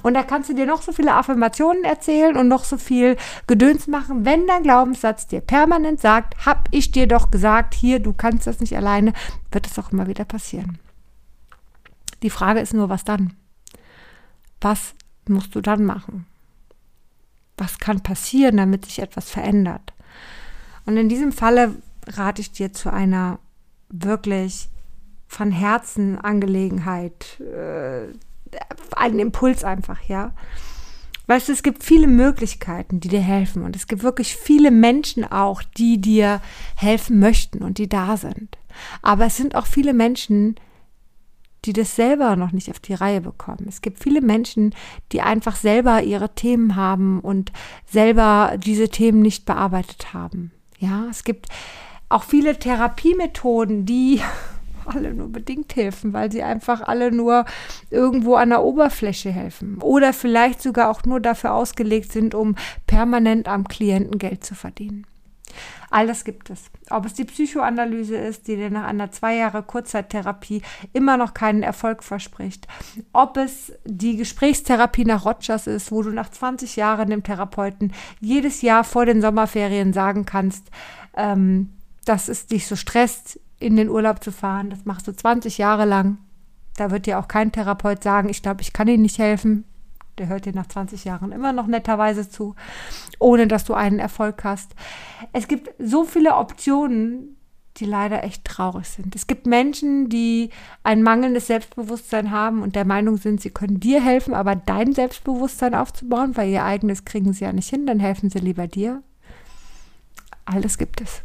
Und 0.04 0.14
da 0.14 0.24
kannst 0.24 0.50
du 0.50 0.54
dir 0.54 0.66
noch 0.66 0.82
so 0.82 0.92
viele 0.92 1.14
Affirmationen 1.14 1.84
erzählen 1.84 2.38
und 2.38 2.48
noch 2.48 2.64
so 2.64 2.78
viel 2.78 3.18
Gedöns 3.48 3.88
machen. 3.88 4.26
Wenn 4.26 4.48
dein 4.48 4.64
Glaubenssatz 4.64 5.28
dir 5.28 5.42
permanent 5.42 6.00
sagt, 6.00 6.46
hab 6.46 6.68
ich 6.72 6.92
dir 6.92 7.08
doch 7.08 7.32
gesagt, 7.32 7.74
hier, 7.74 8.00
du 8.00 8.14
kannst 8.14 8.48
das 8.48 8.60
nicht 8.60 8.76
alleine, 8.76 9.14
wird 9.52 9.68
es 9.68 9.78
auch 9.80 9.92
immer 9.92 10.08
wieder 10.08 10.26
passieren. 10.26 10.80
Die 12.24 12.30
Frage 12.30 12.60
ist 12.60 12.74
nur, 12.74 12.90
was 12.90 13.04
dann? 13.04 13.34
Was 14.60 14.94
musst 15.28 15.56
du 15.56 15.62
dann 15.62 15.86
machen? 15.86 16.28
Was 17.58 17.80
kann 17.80 18.02
passieren, 18.02 18.58
damit 18.58 18.86
sich 18.86 19.00
etwas 19.00 19.30
verändert? 19.30 19.94
Und 20.86 20.98
in 20.98 21.10
diesem 21.10 21.32
Falle 21.32 21.76
rate 22.08 22.42
ich 22.42 22.52
dir 22.52 22.74
zu 22.74 22.92
einer 22.92 23.40
wirklich 23.90 24.70
von 25.28 25.52
Herzen 25.52 26.20
Angelegenheit, 26.20 27.40
äh, 27.40 28.14
einen 28.96 29.20
Impuls 29.20 29.64
einfach, 29.64 30.02
ja. 30.08 30.34
Weißt 31.28 31.48
du, 31.48 31.54
es 31.54 31.64
gibt 31.64 31.84
viele 31.84 32.08
Möglichkeiten, 32.08 33.00
die 33.00 33.08
dir 33.08 33.22
helfen. 33.22 33.64
Und 33.64 33.76
es 33.76 33.88
gibt 33.88 34.04
wirklich 34.04 34.36
viele 34.36 34.72
Menschen 34.72 35.24
auch, 35.24 35.64
die 35.64 36.02
dir 36.02 36.42
helfen 36.76 37.20
möchten 37.20 37.60
und 37.60 37.78
die 37.78 37.88
da 37.88 38.18
sind. 38.18 38.58
Aber 39.02 39.26
es 39.28 39.38
sind 39.38 39.56
auch 39.56 39.66
viele 39.66 39.94
Menschen, 39.94 40.56
die 41.66 41.74
das 41.74 41.96
selber 41.96 42.36
noch 42.36 42.52
nicht 42.52 42.70
auf 42.70 42.80
die 42.80 42.96
Reihe 42.96 43.22
bekommen. 43.22 43.66
Es 43.68 43.82
gibt 43.82 44.00
viele 44.00 44.22
Menschen, 44.22 44.74
die 45.12 45.22
einfach 45.22 45.56
selber 45.56 46.02
ihre 46.02 46.34
Themen 46.34 46.76
haben 46.76 47.20
und 47.20 47.52
selber 47.86 48.58
diese 48.58 48.90
Themen 48.90 49.22
nicht 49.22 49.46
bearbeitet 49.46 50.14
haben. 50.14 50.52
Ja, 50.80 51.06
es 51.10 51.24
gibt 51.24 51.48
auch 52.10 52.24
viele 52.24 52.58
Therapiemethoden, 52.58 53.86
die 53.86 54.22
alle 54.88 55.14
nur 55.14 55.30
bedingt 55.30 55.76
helfen, 55.76 56.14
weil 56.14 56.32
sie 56.32 56.44
einfach 56.44 56.82
alle 56.82 57.12
nur 57.12 57.46
irgendwo 57.90 58.36
an 58.36 58.50
der 58.50 58.64
Oberfläche 58.64 59.32
helfen 59.32 59.82
oder 59.82 60.14
vielleicht 60.14 60.62
sogar 60.62 60.90
auch 60.90 61.04
nur 61.04 61.20
dafür 61.20 61.54
ausgelegt 61.54 62.12
sind, 62.12 62.36
um 62.36 62.56
permanent 62.88 63.48
am 63.48 63.68
Klienten 63.68 64.18
Geld 64.18 64.44
zu 64.44 64.56
verdienen. 64.56 65.06
All 65.90 66.08
das 66.08 66.24
gibt 66.24 66.50
es. 66.50 66.72
Ob 66.90 67.06
es 67.06 67.14
die 67.14 67.26
Psychoanalyse 67.26 68.16
ist, 68.16 68.48
die 68.48 68.56
dir 68.56 68.70
nach 68.70 68.86
einer 68.86 69.12
zwei 69.12 69.36
Jahre 69.36 69.62
Kurzzeittherapie 69.62 70.62
immer 70.94 71.18
noch 71.18 71.34
keinen 71.34 71.64
Erfolg 71.64 72.02
verspricht. 72.04 72.68
Ob 73.12 73.36
es 73.36 73.74
die 73.84 74.16
Gesprächstherapie 74.16 75.04
nach 75.04 75.26
Rogers 75.26 75.68
ist, 75.68 75.92
wo 75.92 76.02
du 76.02 76.12
nach 76.12 76.30
20 76.30 76.78
Jahren 76.78 77.10
dem 77.10 77.24
Therapeuten 77.24 77.94
jedes 78.22 78.62
Jahr 78.62 78.86
vor 78.86 79.06
den 79.06 79.22
Sommerferien 79.22 79.92
sagen 79.92 80.26
kannst, 80.26 80.70
ähm, 81.16 81.74
dass 82.06 82.30
es 82.30 82.48
dich 82.48 82.68
so 82.68 82.78
stresst, 82.78 83.40
in 83.62 83.76
den 83.76 83.90
Urlaub 83.90 84.24
zu 84.24 84.32
fahren. 84.32 84.70
Das 84.70 84.86
machst 84.86 85.08
du 85.08 85.16
20 85.16 85.58
Jahre 85.58 85.86
lang. 85.86 86.18
Da 86.78 86.92
wird 86.92 87.06
dir 87.06 87.20
auch 87.20 87.28
kein 87.28 87.52
Therapeut 87.52 88.04
sagen, 88.04 88.30
ich 88.30 88.42
glaube, 88.42 88.62
ich 88.62 88.74
kann 88.74 88.88
Ihnen 88.88 89.04
nicht 89.04 89.20
helfen. 89.20 89.66
Der 90.18 90.28
hört 90.28 90.46
dir 90.46 90.54
nach 90.54 90.68
20 90.68 91.06
Jahren 91.06 91.32
immer 91.32 91.54
noch 91.54 91.68
netterweise 91.68 92.30
zu, 92.30 92.56
ohne 93.20 93.48
dass 93.48 93.64
du 93.64 93.74
einen 93.74 94.00
Erfolg 94.00 94.44
hast. 94.44 94.76
Es 95.34 95.48
gibt 95.48 95.70
so 95.80 96.04
viele 96.04 96.36
Optionen, 96.36 97.38
die 97.78 97.86
leider 97.86 98.24
echt 98.24 98.44
traurig 98.44 98.88
sind. 98.88 99.16
Es 99.16 99.28
gibt 99.28 99.46
Menschen, 99.46 100.10
die 100.10 100.50
ein 100.84 101.04
mangelndes 101.04 101.48
Selbstbewusstsein 101.48 102.32
haben 102.32 102.62
und 102.62 102.76
der 102.76 102.86
Meinung 102.86 103.18
sind, 103.18 103.42
sie 103.42 103.50
können 103.50 103.80
dir 103.80 104.04
helfen, 104.04 104.34
aber 104.34 104.56
dein 104.56 104.94
Selbstbewusstsein 104.94 105.74
aufzubauen, 105.74 106.36
weil 106.36 106.50
ihr 106.50 106.66
eigenes 106.66 107.06
kriegen 107.06 107.32
sie 107.32 107.46
ja 107.46 107.54
nicht 107.54 107.70
hin, 107.70 107.86
dann 107.86 108.00
helfen 108.00 108.30
sie 108.30 108.40
lieber 108.40 108.68
dir. 108.68 109.02
Alles 110.46 110.78
gibt 110.78 111.00
es. 111.00 111.22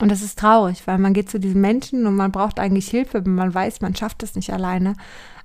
Und 0.00 0.10
das 0.10 0.22
ist 0.22 0.38
traurig, 0.38 0.86
weil 0.86 0.98
man 0.98 1.12
geht 1.12 1.28
zu 1.28 1.40
diesen 1.40 1.60
Menschen 1.60 2.06
und 2.06 2.14
man 2.14 2.30
braucht 2.30 2.60
eigentlich 2.60 2.88
Hilfe, 2.88 3.20
man 3.22 3.52
weiß, 3.52 3.80
man 3.80 3.96
schafft 3.96 4.22
es 4.22 4.36
nicht 4.36 4.52
alleine. 4.52 4.94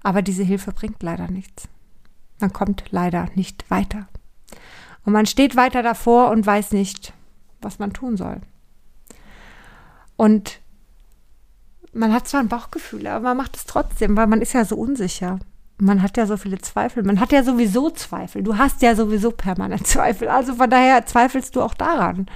Aber 0.04 0.22
diese 0.22 0.44
Hilfe 0.44 0.72
bringt 0.72 1.02
leider 1.02 1.30
nichts. 1.30 1.68
Man 2.40 2.54
kommt 2.54 2.84
leider 2.92 3.30
nicht 3.36 3.70
weiter. 3.72 4.08
Und 5.06 5.14
man 5.14 5.26
steht 5.26 5.56
weiter 5.56 5.82
davor 5.82 6.30
und 6.30 6.46
weiß 6.46 6.72
nicht, 6.72 7.14
was 7.62 7.80
man 7.80 7.94
tun 7.94 8.18
soll. 8.18 8.42
Und 10.18 10.60
man 11.94 12.14
hat 12.14 12.28
zwar 12.28 12.42
ein 12.42 12.50
Bauchgefühl, 12.50 13.08
aber 13.08 13.24
man 13.24 13.38
macht 13.38 13.56
es 13.56 13.66
trotzdem, 13.66 14.16
weil 14.18 14.28
man 14.28 14.42
ist 14.42 14.54
ja 14.54 14.66
so 14.66 14.76
unsicher. 14.76 15.40
Man 15.78 16.02
hat 16.02 16.18
ja 16.18 16.26
so 16.26 16.38
viele 16.38 16.60
Zweifel. 16.60 17.04
Man 17.04 17.20
hat 17.20 17.32
ja 17.32 17.44
sowieso 17.44 17.90
Zweifel. 17.90 18.44
Du 18.44 18.58
hast 18.58 18.82
ja 18.82 18.96
sowieso 18.96 19.32
permanent 19.32 19.88
Zweifel. 19.88 20.28
Also 20.28 20.56
von 20.56 20.70
daher 20.70 21.06
zweifelst 21.06 21.56
du 21.56 21.62
auch 21.62 21.74
daran. 21.74 22.28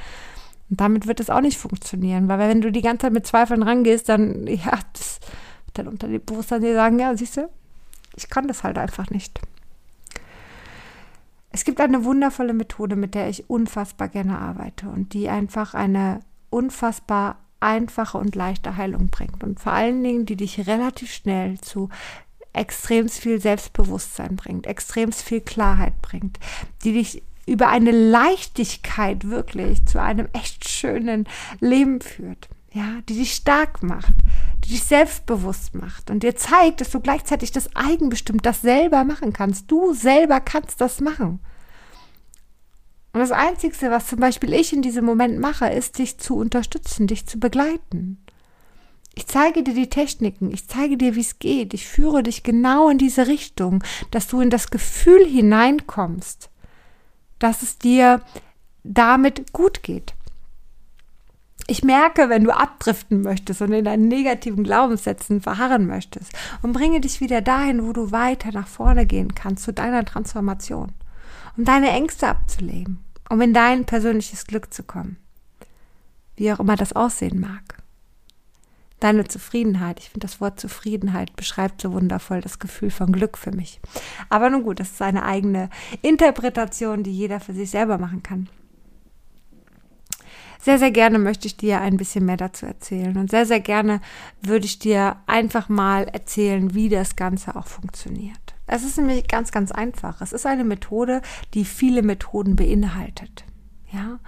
Und 0.69 0.81
damit 0.81 1.07
wird 1.07 1.19
es 1.19 1.29
auch 1.29 1.41
nicht 1.41 1.57
funktionieren, 1.57 2.27
weil 2.27 2.39
wenn 2.39 2.61
du 2.61 2.71
die 2.71 2.81
ganze 2.81 3.03
Zeit 3.03 3.13
mit 3.13 3.25
Zweifeln 3.25 3.63
rangehst, 3.63 4.09
dann, 4.09 4.45
ja, 4.47 4.79
das 4.93 5.19
wird 5.65 5.77
dann 5.77 5.87
unter 5.87 6.07
dem 6.07 6.23
Bewusstsein 6.23 6.61
dir 6.61 6.73
sagen, 6.73 6.99
ja, 6.99 7.15
siehst 7.15 7.37
du, 7.37 7.49
ich 8.15 8.29
kann 8.29 8.47
das 8.47 8.63
halt 8.63 8.77
einfach 8.77 9.09
nicht. 9.09 9.39
Es 11.51 11.63
gibt 11.63 11.79
eine 11.79 12.03
wundervolle 12.03 12.53
Methode, 12.53 12.95
mit 12.95 13.15
der 13.15 13.29
ich 13.29 13.49
unfassbar 13.49 14.09
gerne 14.09 14.37
arbeite 14.37 14.89
und 14.89 15.13
die 15.13 15.29
einfach 15.29 15.73
eine 15.73 16.19
unfassbar 16.49 17.37
einfache 17.59 18.17
und 18.17 18.35
leichte 18.35 18.77
Heilung 18.77 19.07
bringt 19.07 19.43
und 19.43 19.59
vor 19.59 19.71
allen 19.71 20.03
Dingen, 20.03 20.25
die 20.25 20.35
dich 20.35 20.67
relativ 20.67 21.11
schnell 21.11 21.59
zu 21.59 21.89
extrem 22.53 23.09
viel 23.09 23.39
Selbstbewusstsein 23.39 24.35
bringt, 24.35 24.67
extrem 24.67 25.11
viel 25.11 25.41
Klarheit 25.41 26.01
bringt, 26.01 26.39
die 26.83 26.93
dich 26.93 27.23
über 27.47 27.69
eine 27.69 27.91
Leichtigkeit 27.91 29.29
wirklich 29.29 29.85
zu 29.85 29.99
einem 30.01 30.27
echt 30.33 30.69
schönen 30.69 31.27
Leben 31.59 32.01
führt. 32.01 32.49
Ja, 32.73 33.01
die 33.09 33.15
dich 33.15 33.33
stark 33.33 33.81
macht, 33.81 34.13
die 34.63 34.69
dich 34.69 34.83
selbstbewusst 34.83 35.73
macht 35.73 36.11
und 36.11 36.21
dir 36.21 36.35
zeigt, 36.35 36.81
dass 36.81 36.91
du 36.91 36.99
gleichzeitig 36.99 37.51
das 37.51 37.75
eigenbestimmt, 37.75 38.45
das 38.45 38.61
selber 38.61 39.03
machen 39.03 39.33
kannst. 39.33 39.71
Du 39.71 39.93
selber 39.93 40.41
kannst 40.41 40.79
das 40.81 40.99
machen. 40.99 41.39
Und 43.13 43.21
das 43.21 43.31
Einzige, 43.31 43.89
was 43.89 44.05
zum 44.05 44.19
Beispiel 44.19 44.53
ich 44.53 44.73
in 44.73 44.83
diesem 44.83 45.05
Moment 45.05 45.39
mache, 45.39 45.67
ist, 45.69 45.97
dich 45.97 46.19
zu 46.19 46.35
unterstützen, 46.35 47.07
dich 47.07 47.25
zu 47.25 47.39
begleiten. 47.39 48.19
Ich 49.15 49.25
zeige 49.25 49.63
dir 49.63 49.73
die 49.73 49.89
Techniken, 49.89 50.51
ich 50.51 50.67
zeige 50.67 50.97
dir, 50.97 51.15
wie 51.15 51.21
es 51.21 51.39
geht, 51.39 51.73
ich 51.73 51.87
führe 51.87 52.21
dich 52.21 52.43
genau 52.43 52.89
in 52.89 52.99
diese 52.99 53.25
Richtung, 53.25 53.83
dass 54.11 54.27
du 54.27 54.41
in 54.41 54.51
das 54.51 54.69
Gefühl 54.69 55.25
hineinkommst, 55.25 56.51
dass 57.39 57.61
es 57.61 57.77
dir 57.77 58.21
damit 58.83 59.53
gut 59.53 59.83
geht. 59.83 60.13
Ich 61.69 61.83
merke, 61.83 62.29
wenn 62.29 62.45
du 62.45 62.55
abdriften 62.55 63.21
möchtest 63.21 63.61
und 63.61 63.73
in 63.73 63.83
deinen 63.83 64.07
negativen 64.07 64.63
Glaubenssätzen 64.63 65.41
verharren 65.41 65.85
möchtest 65.85 66.31
und 66.61 66.71
bringe 66.71 67.01
dich 67.01 67.19
wieder 67.19 67.41
dahin, 67.41 67.85
wo 67.85 67.91
du 67.91 68.11
weiter 68.11 68.51
nach 68.53 68.67
vorne 68.67 69.05
gehen 69.05 69.35
kannst 69.35 69.63
zu 69.63 69.73
deiner 69.73 70.05
Transformation, 70.05 70.93
um 71.57 71.65
deine 71.65 71.89
Ängste 71.89 72.29
abzulegen, 72.29 73.03
um 73.29 73.41
in 73.41 73.53
dein 73.53 73.85
persönliches 73.85 74.45
Glück 74.45 74.73
zu 74.73 74.83
kommen. 74.83 75.17
Wie 76.37 76.53
auch 76.53 76.59
immer 76.59 76.77
das 76.77 76.93
aussehen 76.93 77.39
mag 77.39 77.77
deine 78.99 79.27
Zufriedenheit. 79.27 79.99
Ich 79.99 80.09
finde, 80.09 80.25
das 80.25 80.41
Wort 80.41 80.59
Zufriedenheit 80.59 81.35
beschreibt 81.35 81.81
so 81.81 81.93
wundervoll 81.93 82.41
das 82.41 82.59
Gefühl 82.59 82.89
von 82.89 83.11
Glück 83.11 83.37
für 83.37 83.51
mich. 83.51 83.79
Aber 84.29 84.49
nun 84.49 84.63
gut, 84.63 84.79
das 84.79 84.91
ist 84.91 85.01
eine 85.01 85.23
eigene 85.23 85.69
Interpretation, 86.01 87.03
die 87.03 87.11
jeder 87.11 87.39
für 87.39 87.53
sich 87.53 87.69
selber 87.69 87.97
machen 87.97 88.23
kann. 88.23 88.49
Sehr, 90.59 90.79
sehr 90.79 90.91
gerne 90.91 91.19
möchte 91.19 91.47
ich 91.47 91.55
dir 91.55 91.79
ein 91.79 91.97
bisschen 91.97 92.25
mehr 92.25 92.35
dazu 92.35 92.65
erzählen 92.65 93.15
und 93.17 93.29
sehr, 93.29 93.45
sehr 93.45 93.59
gerne 93.59 94.01
würde 94.41 94.65
ich 94.65 94.79
dir 94.79 95.15
einfach 95.27 95.69
mal 95.69 96.03
erzählen, 96.05 96.73
wie 96.73 96.89
das 96.89 97.15
Ganze 97.15 97.55
auch 97.55 97.67
funktioniert. 97.67 98.55
Es 98.65 98.83
ist 98.83 98.97
nämlich 98.97 99.27
ganz, 99.27 99.51
ganz 99.51 99.71
einfach. 99.71 100.19
Es 100.19 100.33
ist 100.33 100.45
eine 100.45 100.65
Methode, 100.65 101.21
die 101.53 101.63
viele 101.63 102.01
Methoden 102.01 102.57
beinhaltet. 102.57 103.45
Ja, 103.93 104.19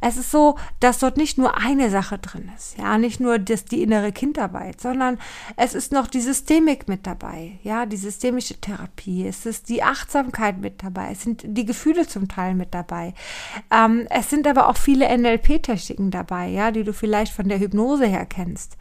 es 0.00 0.16
ist 0.16 0.30
so, 0.30 0.56
dass 0.80 0.98
dort 0.98 1.16
nicht 1.16 1.38
nur 1.38 1.56
eine 1.56 1.90
Sache 1.90 2.18
drin 2.18 2.50
ist, 2.56 2.78
ja, 2.78 2.98
nicht 2.98 3.20
nur 3.20 3.38
das, 3.38 3.64
die 3.64 3.82
innere 3.82 4.12
Kindarbeit, 4.12 4.80
sondern 4.80 5.18
es 5.56 5.74
ist 5.74 5.92
noch 5.92 6.06
die 6.06 6.20
Systemik 6.20 6.88
mit 6.88 7.06
dabei, 7.06 7.58
ja, 7.62 7.86
die 7.86 7.96
systemische 7.96 8.60
Therapie, 8.60 9.26
es 9.26 9.46
ist 9.46 9.68
die 9.68 9.82
Achtsamkeit 9.82 10.58
mit 10.58 10.82
dabei, 10.82 11.12
es 11.12 11.22
sind 11.22 11.42
die 11.44 11.64
Gefühle 11.64 12.06
zum 12.06 12.28
Teil 12.28 12.54
mit 12.54 12.74
dabei. 12.74 13.14
Ähm, 13.70 14.06
es 14.10 14.30
sind 14.30 14.46
aber 14.46 14.68
auch 14.68 14.76
viele 14.76 15.06
NLP-Techniken 15.16 16.10
dabei, 16.10 16.48
ja, 16.48 16.70
die 16.70 16.84
du 16.84 16.92
vielleicht 16.92 17.32
von 17.32 17.48
der 17.48 17.60
Hypnose 17.60 18.06
her 18.06 18.26
kennst. 18.26 18.76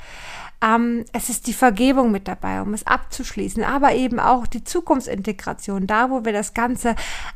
Ähm, 0.63 1.05
es 1.11 1.29
ist 1.29 1.47
die 1.47 1.53
Vergebung 1.53 2.11
mit 2.11 2.27
dabei, 2.27 2.61
um 2.61 2.73
es 2.73 2.85
abzuschließen, 2.85 3.63
aber 3.63 3.93
eben 3.93 4.19
auch 4.19 4.45
die 4.45 4.63
Zukunftsintegration, 4.63 5.87
da 5.87 6.09
wo 6.11 6.23
wir 6.23 6.33
das 6.33 6.53
Ganze 6.53 6.95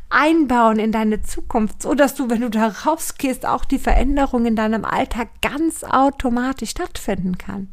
einbauen 0.09 0.77
in 0.77 0.91
deine 0.91 1.23
Zukunft, 1.23 1.81
so 1.81 1.95
dass 1.95 2.13
du, 2.13 2.29
wenn 2.29 2.41
du 2.41 2.49
da 2.49 2.67
rausgehst, 2.67 3.45
auch 3.45 3.65
die 3.65 3.79
Veränderung 3.79 4.45
in 4.45 4.55
deinem 4.55 4.85
Alltag 4.85 5.29
ganz 5.41 5.83
automatisch 5.83 6.69
stattfinden 6.69 7.37
kann. 7.37 7.69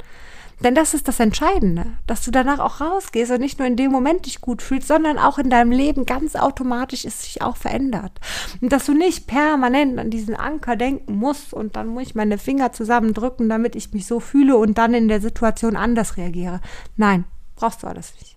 Denn 0.63 0.77
das 0.77 0.95
ist 0.95 1.09
das 1.09 1.19
Entscheidende, 1.19 1.87
dass 2.07 2.25
du 2.25 2.31
danach 2.31 2.61
auch 2.61 2.81
rausgehst 2.81 3.33
und 3.33 3.41
nicht 3.41 3.59
nur 3.59 3.67
in 3.67 3.77
dem 3.77 3.91
Moment 3.91 4.27
dich 4.27 4.41
gut 4.41 4.63
fühlst, 4.63 4.87
sondern 4.87 5.19
auch 5.19 5.39
in 5.39 5.51
deinem 5.51 5.73
Leben 5.73 6.07
ganz 6.07 6.37
automatisch 6.37 7.05
es 7.05 7.23
sich 7.23 7.43
auch 7.43 7.57
verändert. 7.57 8.13
Und 8.61 8.73
dass 8.73 8.87
du 8.87 8.95
nicht 8.95 9.27
permanent 9.27 9.99
an 9.99 10.11
diesen 10.11 10.37
Anker 10.37 10.77
denken 10.77 11.17
musst 11.17 11.53
und 11.53 11.75
dann 11.75 11.89
muss 11.89 12.05
ich 12.05 12.15
meine 12.15 12.39
Finger 12.39 12.73
zusammendrücken, 12.73 13.49
damit 13.49 13.75
ich 13.75 13.93
mich 13.93 14.07
so 14.07 14.21
fühle 14.21 14.57
und 14.57 14.79
dann 14.79 14.95
in 14.95 15.09
der 15.09 15.21
Situation 15.21 15.75
anders 15.75 16.17
reagiere. 16.17 16.61
Nein, 16.97 17.25
brauchst 17.57 17.83
du 17.83 17.89
alles 17.89 18.15
nicht. 18.21 18.37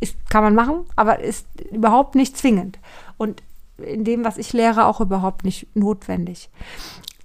Ist, 0.00 0.28
kann 0.28 0.44
man 0.44 0.54
machen, 0.54 0.84
aber 0.94 1.20
ist 1.20 1.46
überhaupt 1.72 2.16
nicht 2.16 2.36
zwingend. 2.36 2.78
Und 3.16 3.42
in 3.78 4.04
dem, 4.04 4.24
was 4.24 4.36
ich 4.36 4.52
lehre, 4.52 4.84
auch 4.84 5.00
überhaupt 5.00 5.44
nicht 5.44 5.74
notwendig. 5.74 6.50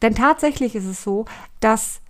Denn 0.02 0.16
tatsächlich 0.16 0.76
ist 0.76 0.86
es 0.86 1.04
so, 1.04 1.26
dass 1.60 2.02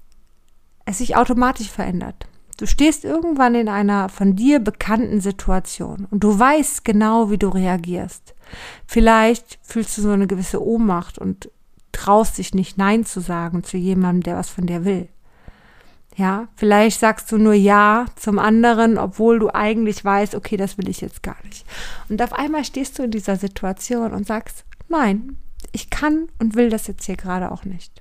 es 0.85 0.99
sich 0.99 1.15
automatisch 1.15 1.69
verändert. 1.69 2.27
Du 2.57 2.67
stehst 2.67 3.05
irgendwann 3.05 3.55
in 3.55 3.69
einer 3.69 4.07
von 4.09 4.35
dir 4.35 4.59
bekannten 4.59 5.19
Situation 5.19 6.07
und 6.11 6.23
du 6.23 6.37
weißt 6.37 6.85
genau, 6.85 7.31
wie 7.31 7.39
du 7.39 7.49
reagierst. 7.49 8.35
Vielleicht 8.85 9.57
fühlst 9.63 9.97
du 9.97 10.01
so 10.03 10.11
eine 10.11 10.27
gewisse 10.27 10.63
Ohnmacht 10.63 11.17
und 11.17 11.49
traust 11.91 12.37
dich 12.37 12.53
nicht 12.53 12.77
Nein 12.77 13.05
zu 13.05 13.19
sagen 13.19 13.63
zu 13.63 13.77
jemandem, 13.77 14.23
der 14.23 14.35
was 14.35 14.49
von 14.49 14.67
dir 14.67 14.85
will. 14.85 15.09
Ja, 16.15 16.49
vielleicht 16.55 16.99
sagst 16.99 17.31
du 17.31 17.37
nur 17.37 17.53
Ja 17.53 18.05
zum 18.15 18.37
anderen, 18.37 18.97
obwohl 18.97 19.39
du 19.39 19.49
eigentlich 19.49 20.03
weißt, 20.03 20.35
okay, 20.35 20.57
das 20.57 20.77
will 20.77 20.89
ich 20.89 21.01
jetzt 21.01 21.23
gar 21.23 21.37
nicht. 21.45 21.65
Und 22.09 22.21
auf 22.21 22.33
einmal 22.33 22.65
stehst 22.65 22.99
du 22.99 23.03
in 23.03 23.11
dieser 23.11 23.37
Situation 23.37 24.11
und 24.11 24.27
sagst, 24.27 24.65
nein, 24.89 25.37
ich 25.71 25.89
kann 25.89 26.27
und 26.37 26.55
will 26.55 26.69
das 26.69 26.87
jetzt 26.87 27.05
hier 27.05 27.15
gerade 27.15 27.51
auch 27.51 27.63
nicht. 27.63 28.00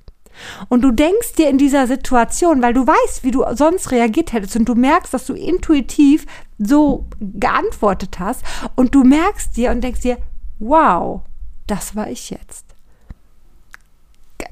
Und 0.68 0.82
du 0.82 0.90
denkst 0.90 1.34
dir 1.34 1.48
in 1.48 1.58
dieser 1.58 1.86
Situation, 1.86 2.62
weil 2.62 2.74
du 2.74 2.86
weißt, 2.86 3.24
wie 3.24 3.30
du 3.30 3.44
sonst 3.54 3.90
reagiert 3.90 4.32
hättest 4.32 4.56
und 4.56 4.66
du 4.66 4.74
merkst, 4.74 5.12
dass 5.12 5.26
du 5.26 5.34
intuitiv 5.34 6.26
so 6.58 7.06
geantwortet 7.20 8.18
hast 8.18 8.42
und 8.76 8.94
du 8.94 9.04
merkst 9.04 9.56
dir 9.56 9.70
und 9.70 9.82
denkst 9.82 10.00
dir, 10.00 10.18
wow, 10.58 11.22
das 11.66 11.96
war 11.96 12.08
ich 12.08 12.30
jetzt. 12.30 12.66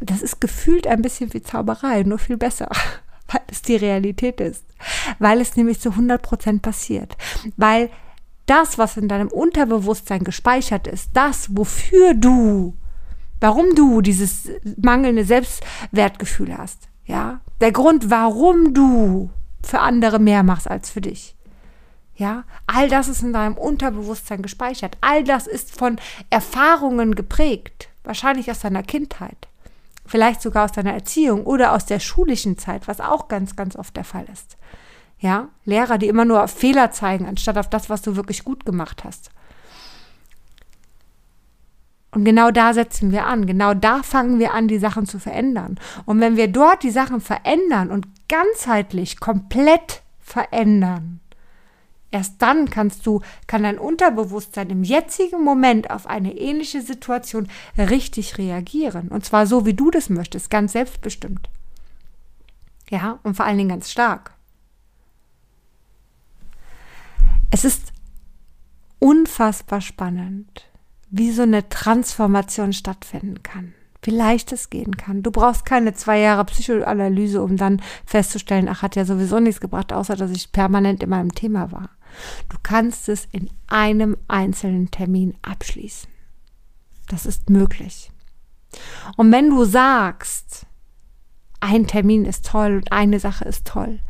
Das 0.01 0.23
ist 0.23 0.41
gefühlt 0.41 0.87
ein 0.87 1.03
bisschen 1.03 1.33
wie 1.33 1.43
Zauberei, 1.43 2.03
nur 2.03 2.19
viel 2.19 2.37
besser, 2.37 2.71
weil 3.29 3.43
es 3.49 3.63
die 3.63 3.77
Realität 3.77 4.41
ist. 4.41 4.65
Weil 5.19 5.41
es 5.41 5.57
nämlich 5.57 5.81
zu 5.81 5.91
100 5.91 6.23
Prozent 6.23 6.63
passiert. 6.63 7.17
Weil 7.57 7.91
das, 8.47 8.79
was 8.79 8.97
in 8.97 9.09
deinem 9.09 9.29
Unterbewusstsein 9.29 10.25
gespeichert 10.25 10.87
ist, 10.87 11.11
das, 11.15 11.57
wofür 11.57 12.15
du 12.15 12.75
warum 13.41 13.75
du 13.75 14.01
dieses 14.01 14.51
mangelnde 14.77 15.25
Selbstwertgefühl 15.25 16.57
hast. 16.57 16.89
Ja, 17.05 17.41
der 17.61 17.73
Grund, 17.73 18.11
warum 18.11 18.75
du 18.75 19.31
für 19.63 19.81
andere 19.81 20.19
mehr 20.19 20.43
machst 20.43 20.71
als 20.71 20.91
für 20.91 21.01
dich. 21.01 21.35
Ja, 22.15 22.45
all 22.67 22.89
das 22.89 23.07
ist 23.07 23.23
in 23.23 23.33
deinem 23.33 23.57
Unterbewusstsein 23.57 24.43
gespeichert. 24.43 24.99
All 25.01 25.23
das 25.23 25.47
ist 25.47 25.79
von 25.79 25.99
Erfahrungen 26.31 27.15
geprägt, 27.15 27.89
wahrscheinlich 28.03 28.51
aus 28.51 28.59
deiner 28.59 28.83
Kindheit, 28.83 29.49
vielleicht 30.05 30.43
sogar 30.43 30.65
aus 30.65 30.73
deiner 30.73 30.93
Erziehung 30.93 31.45
oder 31.45 31.73
aus 31.73 31.87
der 31.87 32.01
schulischen 32.01 32.59
Zeit, 32.59 32.89
was 32.89 33.01
auch 33.01 33.29
ganz, 33.29 33.55
ganz 33.55 33.77
oft 33.77 33.97
der 33.97 34.05
Fall 34.05 34.27
ist. 34.33 34.57
Ja, 35.21 35.49
Lehrer, 35.65 35.99
die 35.99 36.09
immer 36.09 36.25
nur 36.25 36.47
Fehler 36.49 36.91
zeigen, 36.91 37.27
anstatt 37.27 37.59
auf 37.59 37.71
das, 37.71 37.89
was 37.89 38.03
du 38.03 38.17
wirklich 38.17 38.45
gut 38.45 38.65
gemacht 38.65 39.05
hast. 39.05 39.31
Und 42.11 42.25
genau 42.25 42.51
da 42.51 42.73
setzen 42.73 43.13
wir 43.13 43.27
an. 43.27 43.47
Genau 43.47 43.75
da 43.75 44.03
fangen 44.03 44.39
wir 44.39 44.55
an, 44.55 44.69
die 44.69 44.79
Sachen 44.79 45.07
zu 45.07 45.19
verändern. 45.19 45.79
Und 46.07 46.21
wenn 46.21 46.37
wir 46.37 46.49
dort 46.49 46.83
die 46.83 46.91
Sachen 46.91 47.21
verändern 47.21 47.91
und 47.91 48.07
ganzheitlich 48.29 49.21
komplett 49.21 50.03
verändern, 50.19 51.21
erst 52.11 52.41
dann 52.41 52.71
kannst 52.71 53.05
du, 53.07 53.21
kann 53.47 53.63
dein 53.63 53.79
Unterbewusstsein 53.79 54.71
im 54.71 54.85
jetzigen 54.85 55.45
Moment 55.45 55.91
auf 55.91 56.07
eine 56.07 56.37
ähnliche 56.37 56.81
Situation 56.81 57.49
richtig 57.77 58.39
reagieren. 58.39 59.09
Und 59.09 59.27
zwar 59.27 59.47
so, 59.47 59.67
wie 59.67 59.75
du 59.75 59.91
das 59.91 60.09
möchtest, 60.09 60.51
ganz 60.51 60.73
selbstbestimmt. 60.73 61.51
Ja, 62.89 63.19
und 63.23 63.35
vor 63.35 63.45
allen 63.45 63.59
Dingen 63.59 63.69
ganz 63.69 63.91
stark. 63.91 64.33
Es 67.51 67.65
ist 67.67 67.93
unfassbar 68.99 69.83
spannend 69.83 70.69
wie 71.11 71.31
so 71.33 71.43
eine 71.43 71.69
Transformation 71.69 72.73
stattfinden 72.73 73.43
kann. 73.43 73.75
Wie 74.03 74.11
leicht 74.11 74.53
es 74.53 74.71
gehen 74.71 74.97
kann. 74.97 75.23
Du 75.23 75.31
brauchst 75.31 75.67
keine 75.67 75.93
zwei 75.93 76.21
Jahre 76.21 76.45
Psychoanalyse, 76.45 77.43
um 77.43 77.57
dann 77.57 77.83
festzustellen, 78.07 78.69
ach, 78.69 78.83
hat 78.83 78.97
ja 78.97 79.05
sowieso 79.05 79.41
nichts 79.41 79.61
gebracht, 79.61 79.93
außer 79.93 80.17
dass 80.17 80.31
ich 80.31 80.53
permanent 80.53 81.03
in 81.03 81.11
meinem 81.11 81.35
Thema 81.35 81.73
war. 81.73 81.91
Du 82.49 82.57
kannst 82.63 83.09
es 83.09 83.27
in 83.33 83.51
einem 83.67 84.17
einzelnen 84.29 84.91
Termin 84.91 85.37
abschließen. 85.43 86.09
Das 87.09 87.27
ist 87.27 87.51
möglich. 87.51 88.11
Und 89.17 89.33
wenn 89.33 89.51
du 89.51 89.65
sagst, 89.65 90.67
ein 91.61 91.87
Termin 91.87 92.25
ist 92.25 92.47
toll 92.47 92.77
und 92.77 92.93
eine 92.93 93.19
Sache 93.19 93.45
ist 93.45 93.67
toll, 93.67 94.01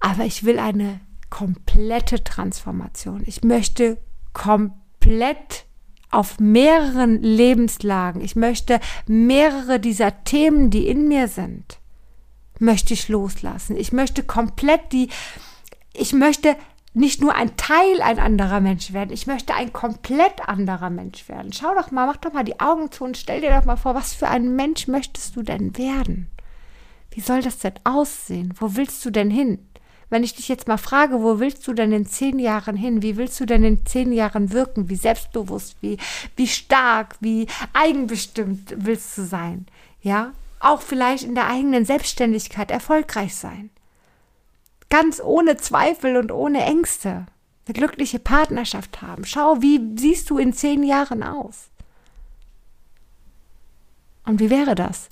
aber 0.00 0.24
ich 0.24 0.44
will 0.44 0.58
eine 0.58 1.00
komplette 1.30 2.22
Transformation. 2.22 3.22
Ich 3.26 3.42
möchte 3.42 3.98
komplett 4.32 5.66
auf 6.10 6.38
mehreren 6.38 7.22
Lebenslagen. 7.22 8.20
Ich 8.20 8.36
möchte 8.36 8.80
mehrere 9.06 9.80
dieser 9.80 10.24
Themen, 10.24 10.70
die 10.70 10.86
in 10.86 11.08
mir 11.08 11.28
sind, 11.28 11.78
möchte 12.58 12.94
ich 12.94 13.08
loslassen. 13.08 13.76
Ich 13.76 13.92
möchte 13.92 14.22
komplett 14.22 14.92
die, 14.92 15.08
ich 15.92 16.12
möchte 16.12 16.56
nicht 16.94 17.20
nur 17.20 17.34
ein 17.34 17.56
Teil 17.56 18.00
ein 18.02 18.20
anderer 18.20 18.60
Mensch 18.60 18.92
werden, 18.92 19.12
ich 19.12 19.26
möchte 19.26 19.54
ein 19.54 19.72
komplett 19.72 20.48
anderer 20.48 20.90
Mensch 20.90 21.28
werden. 21.28 21.52
Schau 21.52 21.74
doch 21.74 21.90
mal, 21.90 22.06
mach 22.06 22.18
doch 22.18 22.32
mal 22.32 22.44
die 22.44 22.60
Augen 22.60 22.92
zu 22.92 23.04
und 23.04 23.16
stell 23.16 23.40
dir 23.40 23.50
doch 23.50 23.64
mal 23.64 23.76
vor, 23.76 23.96
was 23.96 24.14
für 24.14 24.28
ein 24.28 24.54
Mensch 24.54 24.86
möchtest 24.86 25.34
du 25.34 25.42
denn 25.42 25.76
werden? 25.76 26.30
Wie 27.10 27.20
soll 27.20 27.42
das 27.42 27.58
denn 27.58 27.74
aussehen? 27.84 28.54
Wo 28.58 28.76
willst 28.76 29.04
du 29.04 29.10
denn 29.10 29.30
hin? 29.30 29.58
Wenn 30.10 30.22
ich 30.24 30.34
dich 30.34 30.48
jetzt 30.48 30.68
mal 30.68 30.76
frage, 30.76 31.22
wo 31.22 31.40
willst 31.40 31.66
du 31.66 31.72
denn 31.72 31.92
in 31.92 32.06
zehn 32.06 32.38
Jahren 32.38 32.76
hin? 32.76 33.02
Wie 33.02 33.16
willst 33.16 33.40
du 33.40 33.46
denn 33.46 33.64
in 33.64 33.84
zehn 33.86 34.12
Jahren 34.12 34.52
wirken? 34.52 34.88
Wie 34.88 34.96
selbstbewusst, 34.96 35.76
wie, 35.80 35.98
wie 36.36 36.46
stark, 36.46 37.16
wie 37.20 37.46
eigenbestimmt 37.72 38.74
willst 38.76 39.16
du 39.18 39.22
sein? 39.22 39.66
Ja, 40.02 40.32
auch 40.60 40.82
vielleicht 40.82 41.24
in 41.24 41.34
der 41.34 41.48
eigenen 41.48 41.84
Selbstständigkeit 41.84 42.70
erfolgreich 42.70 43.34
sein. 43.34 43.70
Ganz 44.90 45.20
ohne 45.20 45.56
Zweifel 45.56 46.16
und 46.16 46.30
ohne 46.30 46.64
Ängste. 46.64 47.26
Eine 47.66 47.74
glückliche 47.74 48.18
Partnerschaft 48.18 49.00
haben. 49.00 49.24
Schau, 49.24 49.62
wie 49.62 49.80
siehst 49.96 50.28
du 50.28 50.38
in 50.38 50.52
zehn 50.52 50.82
Jahren 50.82 51.22
aus? 51.22 51.70
Und 54.26 54.40
wie 54.40 54.50
wäre 54.50 54.74
das, 54.74 55.08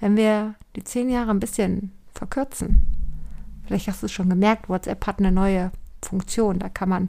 wenn 0.00 0.16
wir 0.16 0.54
die 0.74 0.84
zehn 0.84 1.10
Jahre 1.10 1.30
ein 1.30 1.40
bisschen 1.40 1.92
verkürzen? 2.12 2.95
Vielleicht 3.66 3.88
hast 3.88 4.02
du 4.02 4.06
es 4.06 4.12
schon 4.12 4.30
gemerkt, 4.30 4.68
WhatsApp 4.68 5.06
hat 5.06 5.18
eine 5.18 5.32
neue 5.32 5.72
Funktion. 6.02 6.58
Da 6.58 6.68
kann 6.68 6.88
man, 6.88 7.08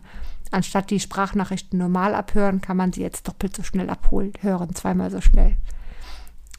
anstatt 0.51 0.89
die 0.89 0.99
Sprachnachrichten 0.99 1.77
normal 1.77 2.15
abhören, 2.15 2.61
kann 2.61 2.77
man 2.77 2.93
sie 2.93 3.01
jetzt 3.01 3.27
doppelt 3.27 3.55
so 3.55 3.63
schnell 3.63 3.89
abholen, 3.89 4.33
hören, 4.41 4.73
zweimal 4.73 5.11
so 5.11 5.21
schnell. 5.21 5.55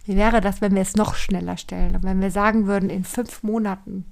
Wie 0.05 0.17
wäre 0.17 0.41
das, 0.41 0.61
wenn 0.61 0.75
wir 0.75 0.83
es 0.83 0.97
noch 0.97 1.15
schneller 1.15 1.57
stellen? 1.57 1.97
Und 1.97 2.05
wenn 2.05 2.21
wir 2.21 2.31
sagen 2.31 2.67
würden, 2.67 2.89
in 2.89 3.05
fünf 3.05 3.43
Monaten 3.43 4.07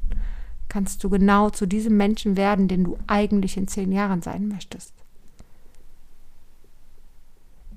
kannst 0.68 1.02
du 1.04 1.08
genau 1.08 1.50
zu 1.50 1.66
diesem 1.66 1.96
Menschen 1.96 2.36
werden, 2.36 2.68
den 2.68 2.84
du 2.84 2.98
eigentlich 3.06 3.56
in 3.56 3.68
zehn 3.68 3.92
Jahren 3.92 4.20
sein 4.20 4.48
möchtest? 4.48 4.92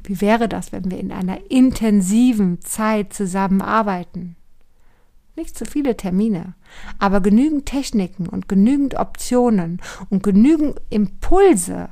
Wie 0.03 0.19
wäre 0.21 0.49
das, 0.49 0.71
wenn 0.71 0.89
wir 0.89 0.99
in 0.99 1.11
einer 1.11 1.51
intensiven 1.51 2.61
Zeit 2.61 3.13
zusammenarbeiten? 3.13 4.35
Nicht 5.39 5.57
zu 5.57 5.63
viele 5.63 5.95
Termine, 5.95 6.53
aber 6.97 7.21
genügend 7.21 7.65
Techniken 7.65 8.27
und 8.27 8.49
genügend 8.49 8.95
Optionen 8.95 9.81
und 10.09 10.21
genügend 10.21 10.81
Impulse, 10.89 11.87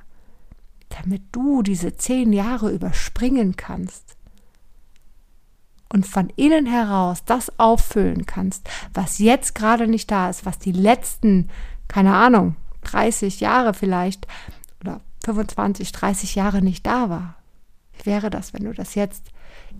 damit 0.89 1.21
du 1.31 1.61
diese 1.61 1.95
zehn 1.95 2.33
Jahre 2.33 2.71
überspringen 2.71 3.55
kannst 3.55 4.17
und 5.87 6.05
von 6.05 6.29
innen 6.35 6.65
heraus 6.65 7.23
das 7.23 7.57
auffüllen 7.57 8.25
kannst, 8.25 8.69
was 8.93 9.17
jetzt 9.17 9.55
gerade 9.55 9.87
nicht 9.87 10.11
da 10.11 10.29
ist, 10.29 10.45
was 10.45 10.59
die 10.59 10.73
letzten, 10.73 11.49
keine 11.87 12.15
Ahnung, 12.15 12.57
30 12.81 13.39
Jahre 13.39 13.73
vielleicht 13.73 14.27
oder 14.81 14.99
25, 15.23 15.93
30 15.93 16.35
Jahre 16.35 16.61
nicht 16.61 16.85
da 16.85 17.09
war. 17.09 17.35
Wie 17.93 18.07
wäre 18.07 18.29
das, 18.29 18.53
wenn 18.53 18.65
du 18.65 18.73
das 18.73 18.93
jetzt 18.95 19.23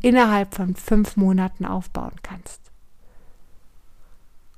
innerhalb 0.02 0.56
von 0.56 0.74
fünf 0.74 1.18
Monaten 1.18 1.66
aufbauen 1.66 2.16
kannst? 2.24 2.67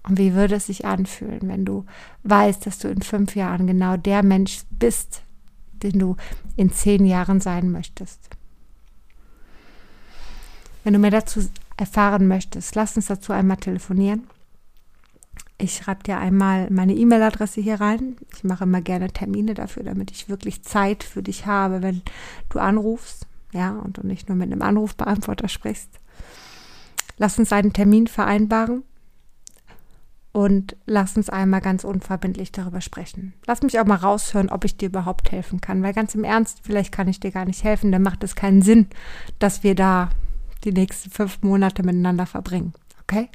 Und 0.03 0.17
wie 0.17 0.33
würde 0.33 0.55
es 0.55 0.67
sich 0.67 0.85
anfühlen, 0.85 1.41
wenn 1.43 1.65
du 1.65 1.85
weißt, 2.23 2.65
dass 2.65 2.79
du 2.79 2.87
in 2.87 3.01
fünf 3.01 3.35
Jahren 3.35 3.67
genau 3.67 3.97
der 3.97 4.23
Mensch 4.23 4.61
bist, 4.71 5.23
den 5.83 5.99
du 5.99 6.15
in 6.55 6.71
zehn 6.71 7.05
Jahren 7.05 7.41
sein 7.41 7.71
möchtest? 7.71 8.29
Wenn 10.83 10.93
du 10.93 10.99
mehr 10.99 11.11
dazu 11.11 11.47
erfahren 11.77 12.27
möchtest, 12.27 12.75
lass 12.75 12.95
uns 12.95 13.07
dazu 13.07 13.33
einmal 13.33 13.57
telefonieren. 13.57 14.27
Ich 15.57 15.75
schreibe 15.75 16.03
dir 16.03 16.17
einmal 16.17 16.69
meine 16.71 16.95
E-Mail-Adresse 16.95 17.59
hier 17.59 17.81
rein. 17.81 18.15
Ich 18.33 18.45
mache 18.45 18.63
immer 18.63 18.81
gerne 18.81 19.11
Termine 19.11 19.53
dafür, 19.53 19.83
damit 19.83 20.09
ich 20.11 20.29
wirklich 20.29 20.63
Zeit 20.63 21.03
für 21.03 21.21
dich 21.21 21.45
habe, 21.45 21.81
wenn 21.81 22.01
du 22.49 22.59
anrufst, 22.59 23.27
ja, 23.51 23.71
und 23.71 23.97
du 23.97 24.07
nicht 24.07 24.29
nur 24.29 24.37
mit 24.37 24.51
einem 24.51 24.61
Anrufbeantworter 24.61 25.49
sprichst. 25.49 25.89
Lass 27.17 27.37
uns 27.37 27.51
einen 27.51 27.73
Termin 27.73 28.07
vereinbaren 28.07 28.83
und 30.31 30.75
lass 30.85 31.17
uns 31.17 31.29
einmal 31.29 31.61
ganz 31.61 31.83
unverbindlich 31.83 32.51
darüber 32.51 32.81
sprechen. 32.81 33.33
Lass 33.47 33.63
mich 33.63 33.79
auch 33.79 33.85
mal 33.85 33.95
raushören, 33.95 34.49
ob 34.49 34.63
ich 34.63 34.77
dir 34.77 34.89
überhaupt 34.89 35.31
helfen 35.31 35.59
kann, 35.59 35.81
weil 35.81 35.93
ganz 35.93 36.13
im 36.15 36.23
Ernst, 36.23 36.59
vielleicht 36.63 36.91
kann 36.91 37.07
ich 37.07 37.19
dir 37.19 37.31
gar 37.31 37.45
nicht 37.45 37.63
helfen, 37.63 37.91
dann 37.91 38.03
macht 38.03 38.23
es 38.23 38.35
keinen 38.35 38.61
Sinn, 38.61 38.87
dass 39.39 39.63
wir 39.63 39.75
da 39.75 40.09
die 40.63 40.71
nächsten 40.71 41.09
fünf 41.09 41.41
Monate 41.41 41.83
miteinander 41.83 42.25
verbringen. 42.25 42.73
Okay? 43.03 43.29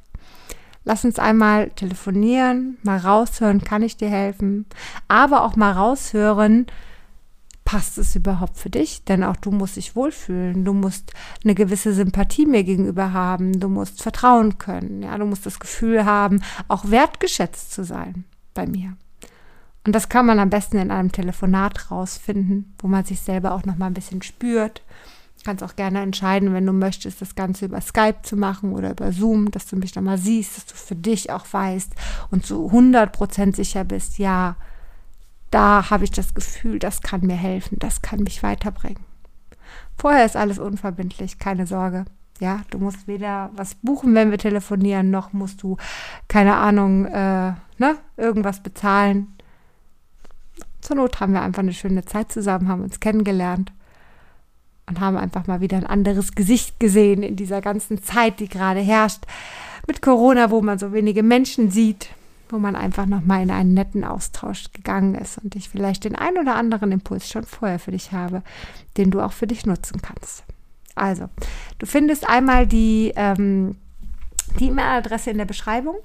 Lass 0.85 1.05
uns 1.05 1.19
einmal 1.19 1.71
telefonieren, 1.71 2.77
mal 2.83 2.99
raushören, 2.99 3.65
kann 3.65 3.83
ich 3.83 3.97
dir 3.97 4.11
helfen, 4.11 4.67
aber 5.09 5.45
auch 5.45 5.57
mal 5.57 5.73
raushören, 5.73 6.67
passt 7.65 7.99
es 7.99 8.15
überhaupt 8.15 8.57
für 8.57 8.71
dich? 8.71 9.05
Denn 9.05 9.25
auch 9.25 9.37
du 9.37 9.51
musst 9.51 9.77
dich 9.77 9.97
wohlfühlen. 9.97 10.65
Du 10.65 10.73
musst 10.73 11.13
eine 11.43 11.55
gewisse 11.55 11.93
Sympathie 11.93 12.47
mir 12.47 12.65
gegenüber 12.65 13.13
haben. 13.13 13.59
Du 13.59 13.69
musst 13.69 14.03
vertrauen 14.03 14.59
können. 14.59 15.03
Ja, 15.03 15.17
du 15.19 15.25
musst 15.25 15.47
das 15.47 15.61
Gefühl 15.61 16.05
haben, 16.05 16.43
auch 16.69 16.91
wertgeschätzt 16.91 17.73
zu 17.73 17.85
sein 17.85 18.25
bei 18.53 18.67
mir. 18.67 18.97
Und 19.87 19.95
das 19.95 20.09
kann 20.09 20.27
man 20.27 20.39
am 20.39 20.51
besten 20.51 20.79
in 20.79 20.91
einem 20.91 21.13
Telefonat 21.13 21.91
rausfinden, 21.91 22.75
wo 22.79 22.89
man 22.89 23.05
sich 23.05 23.21
selber 23.21 23.53
auch 23.53 23.65
noch 23.65 23.77
mal 23.77 23.87
ein 23.87 23.95
bisschen 23.95 24.23
spürt. 24.23 24.83
Du 25.39 25.45
kannst 25.45 25.63
auch 25.63 25.77
gerne 25.77 26.01
entscheiden, 26.01 26.55
wenn 26.55 26.65
du 26.65 26.73
möchtest, 26.73 27.21
das 27.21 27.35
Ganze 27.35 27.67
über 27.67 27.81
Skype 27.83 28.23
zu 28.23 28.35
machen 28.37 28.73
oder 28.73 28.93
über 28.93 29.13
Zoom, 29.13 29.51
dass 29.51 29.67
du 29.67 29.77
mich 29.77 29.95
noch 29.95 30.03
mal 30.03 30.17
siehst, 30.17 30.57
dass 30.57 30.67
du 30.67 30.75
für 30.75 30.97
dich 30.97 31.31
auch 31.31 31.45
weißt 31.51 31.93
und 32.31 32.47
zu 32.47 32.71
100% 32.71 33.55
sicher 33.55 33.85
bist, 33.85 34.17
ja, 34.17 34.57
da 35.55 35.89
habe 35.89 36.03
ich 36.03 36.11
das 36.11 36.35
Gefühl, 36.35 36.81
das 36.81 37.01
kann 37.01 37.21
mir 37.21 37.37
helfen, 37.37 37.79
das 37.79 38.03
kann 38.03 38.25
mich 38.25 38.43
weiterbringen. 38.43 39.05
Vorher 39.97 40.27
ist 40.27 40.37
alles 40.37 40.59
unverbindlich, 40.59 41.39
keine 41.39 41.69
Sorge. 41.69 42.07
Ja, 42.41 42.63
du 42.71 42.79
musst 42.79 43.07
weder 43.07 43.51
was 43.55 43.77
buchen, 43.77 44.17
wenn 44.17 44.33
wir 44.33 44.39
telefonieren, 44.39 45.13
noch 45.13 45.33
musst 45.33 45.63
du, 45.63 45.77
keine 46.27 46.57
Ahnung, 46.57 47.07
äh, 47.07 47.53
ne, 47.79 47.97
irgendwas 48.17 48.65
bezahlen. 48.65 49.29
Zur 50.81 50.97
Not 50.97 51.21
haben 51.21 51.33
wir 51.33 51.43
einfach 51.43 51.63
eine 51.63 51.73
schöne 51.73 52.05
Zeit 52.05 52.33
zusammen, 52.33 52.67
haben 52.67 52.83
uns 52.83 52.99
kennengelernt 52.99 53.73
und 54.89 54.99
haben 54.99 55.17
einfach 55.17 55.47
mal 55.47 55.61
wieder 55.61 55.77
ein 55.77 55.87
anderes 55.87 56.35
Gesicht 56.35 56.81
gesehen 56.81 57.23
in 57.23 57.37
dieser 57.37 57.61
ganzen 57.61 58.03
Zeit, 58.03 58.41
die 58.41 58.49
gerade 58.49 58.81
herrscht 58.81 59.23
mit 59.87 60.03
Corona, 60.03 60.51
wo 60.51 60.61
man 60.61 60.81
so 60.81 60.93
wenige 60.93 61.23
Menschen 61.23 61.71
sieht 61.71 62.09
wo 62.55 62.59
man 62.59 62.77
einfach 62.77 63.07
nochmal 63.07 63.43
in 63.43 63.51
einen 63.51 63.75
netten 63.75 64.05
Austausch 64.05 64.73
gegangen 64.73 65.15
ist 65.15 65.39
und 65.39 65.57
ich 65.57 65.69
vielleicht 65.69 66.05
den 66.05 66.17
ein 66.17 66.39
oder 66.39 66.55
anderen 66.55 66.93
Impuls 66.93 67.29
schon 67.29 67.45
vorher 67.45 67.79
für 67.79 67.91
dich 67.91 68.13
habe, 68.13 68.43
den 68.97 69.11
du 69.11 69.21
auch 69.21 69.33
für 69.33 69.47
dich 69.47 69.67
nutzen 69.67 70.01
kannst. 70.01 70.45
Also, 70.95 71.29
du 71.79 71.87
findest 71.87 72.29
einmal 72.29 72.67
die 72.67 73.13
ähm, 73.17 73.77
die 74.61 74.69
E-Mail-Adresse 74.69 75.31
in 75.31 75.39
der 75.39 75.45
Beschreibung. 75.45 75.97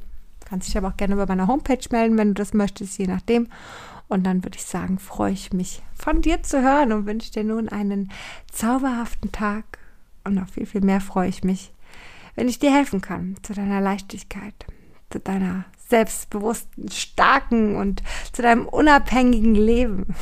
Kannst 0.46 0.68
dich 0.68 0.78
aber 0.78 0.90
auch 0.90 0.98
gerne 0.98 1.14
über 1.14 1.28
meine 1.28 1.48
Homepage 1.48 1.86
melden, 1.92 2.18
wenn 2.18 2.30
du 2.30 2.34
das 2.34 2.54
möchtest, 2.54 2.98
je 2.98 3.08
nachdem. 3.08 3.48
Und 4.08 4.24
dann 4.26 4.44
würde 4.44 4.58
ich 4.58 4.66
sagen, 4.66 4.98
freue 4.98 5.34
ich 5.34 5.54
mich 5.54 5.84
von 5.94 6.22
dir 6.22 6.42
zu 6.42 6.62
hören 6.64 6.92
und 6.92 7.06
wünsche 7.06 7.32
dir 7.32 7.44
nun 7.44 7.70
einen 7.70 8.12
zauberhaften 8.52 9.32
Tag. 9.32 9.78
Und 10.24 10.34
noch 10.34 10.50
viel, 10.50 10.66
viel 10.66 10.82
mehr 10.82 11.02
freue 11.02 11.30
ich 11.30 11.44
mich, 11.44 11.72
wenn 12.36 12.50
ich 12.50 12.58
dir 12.58 12.74
helfen 12.74 13.02
kann 13.02 13.36
zu 13.44 13.54
deiner 13.54 13.82
Leichtigkeit, 13.82 14.66
zu 15.12 15.20
deiner 15.20 15.66
selbstbewussten, 15.90 16.90
starken 16.90 17.76
und 17.76 18.04
zu 18.32 18.42
deinem 18.42 18.68
unabhängigen 18.68 19.56
Leben, 19.56 20.16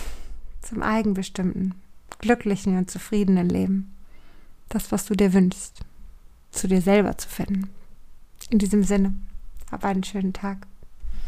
zum 0.62 0.82
eigenbestimmten, 0.82 1.76
glücklichen 2.20 2.78
und 2.78 2.90
zufriedenen 2.90 3.50
Leben. 3.50 3.94
Das, 4.70 4.92
was 4.92 5.06
du 5.06 5.16
dir 5.16 5.34
wünschst, 5.34 5.82
zu 6.52 6.68
dir 6.68 6.82
selber 6.82 7.18
zu 7.18 7.30
finden. 7.30 7.70
In 8.50 8.60
diesem 8.60 8.84
Sinne, 8.84 9.14
hab 9.72 9.84
einen 9.84 10.04
schönen 10.04 10.34
Tag. 10.34 10.68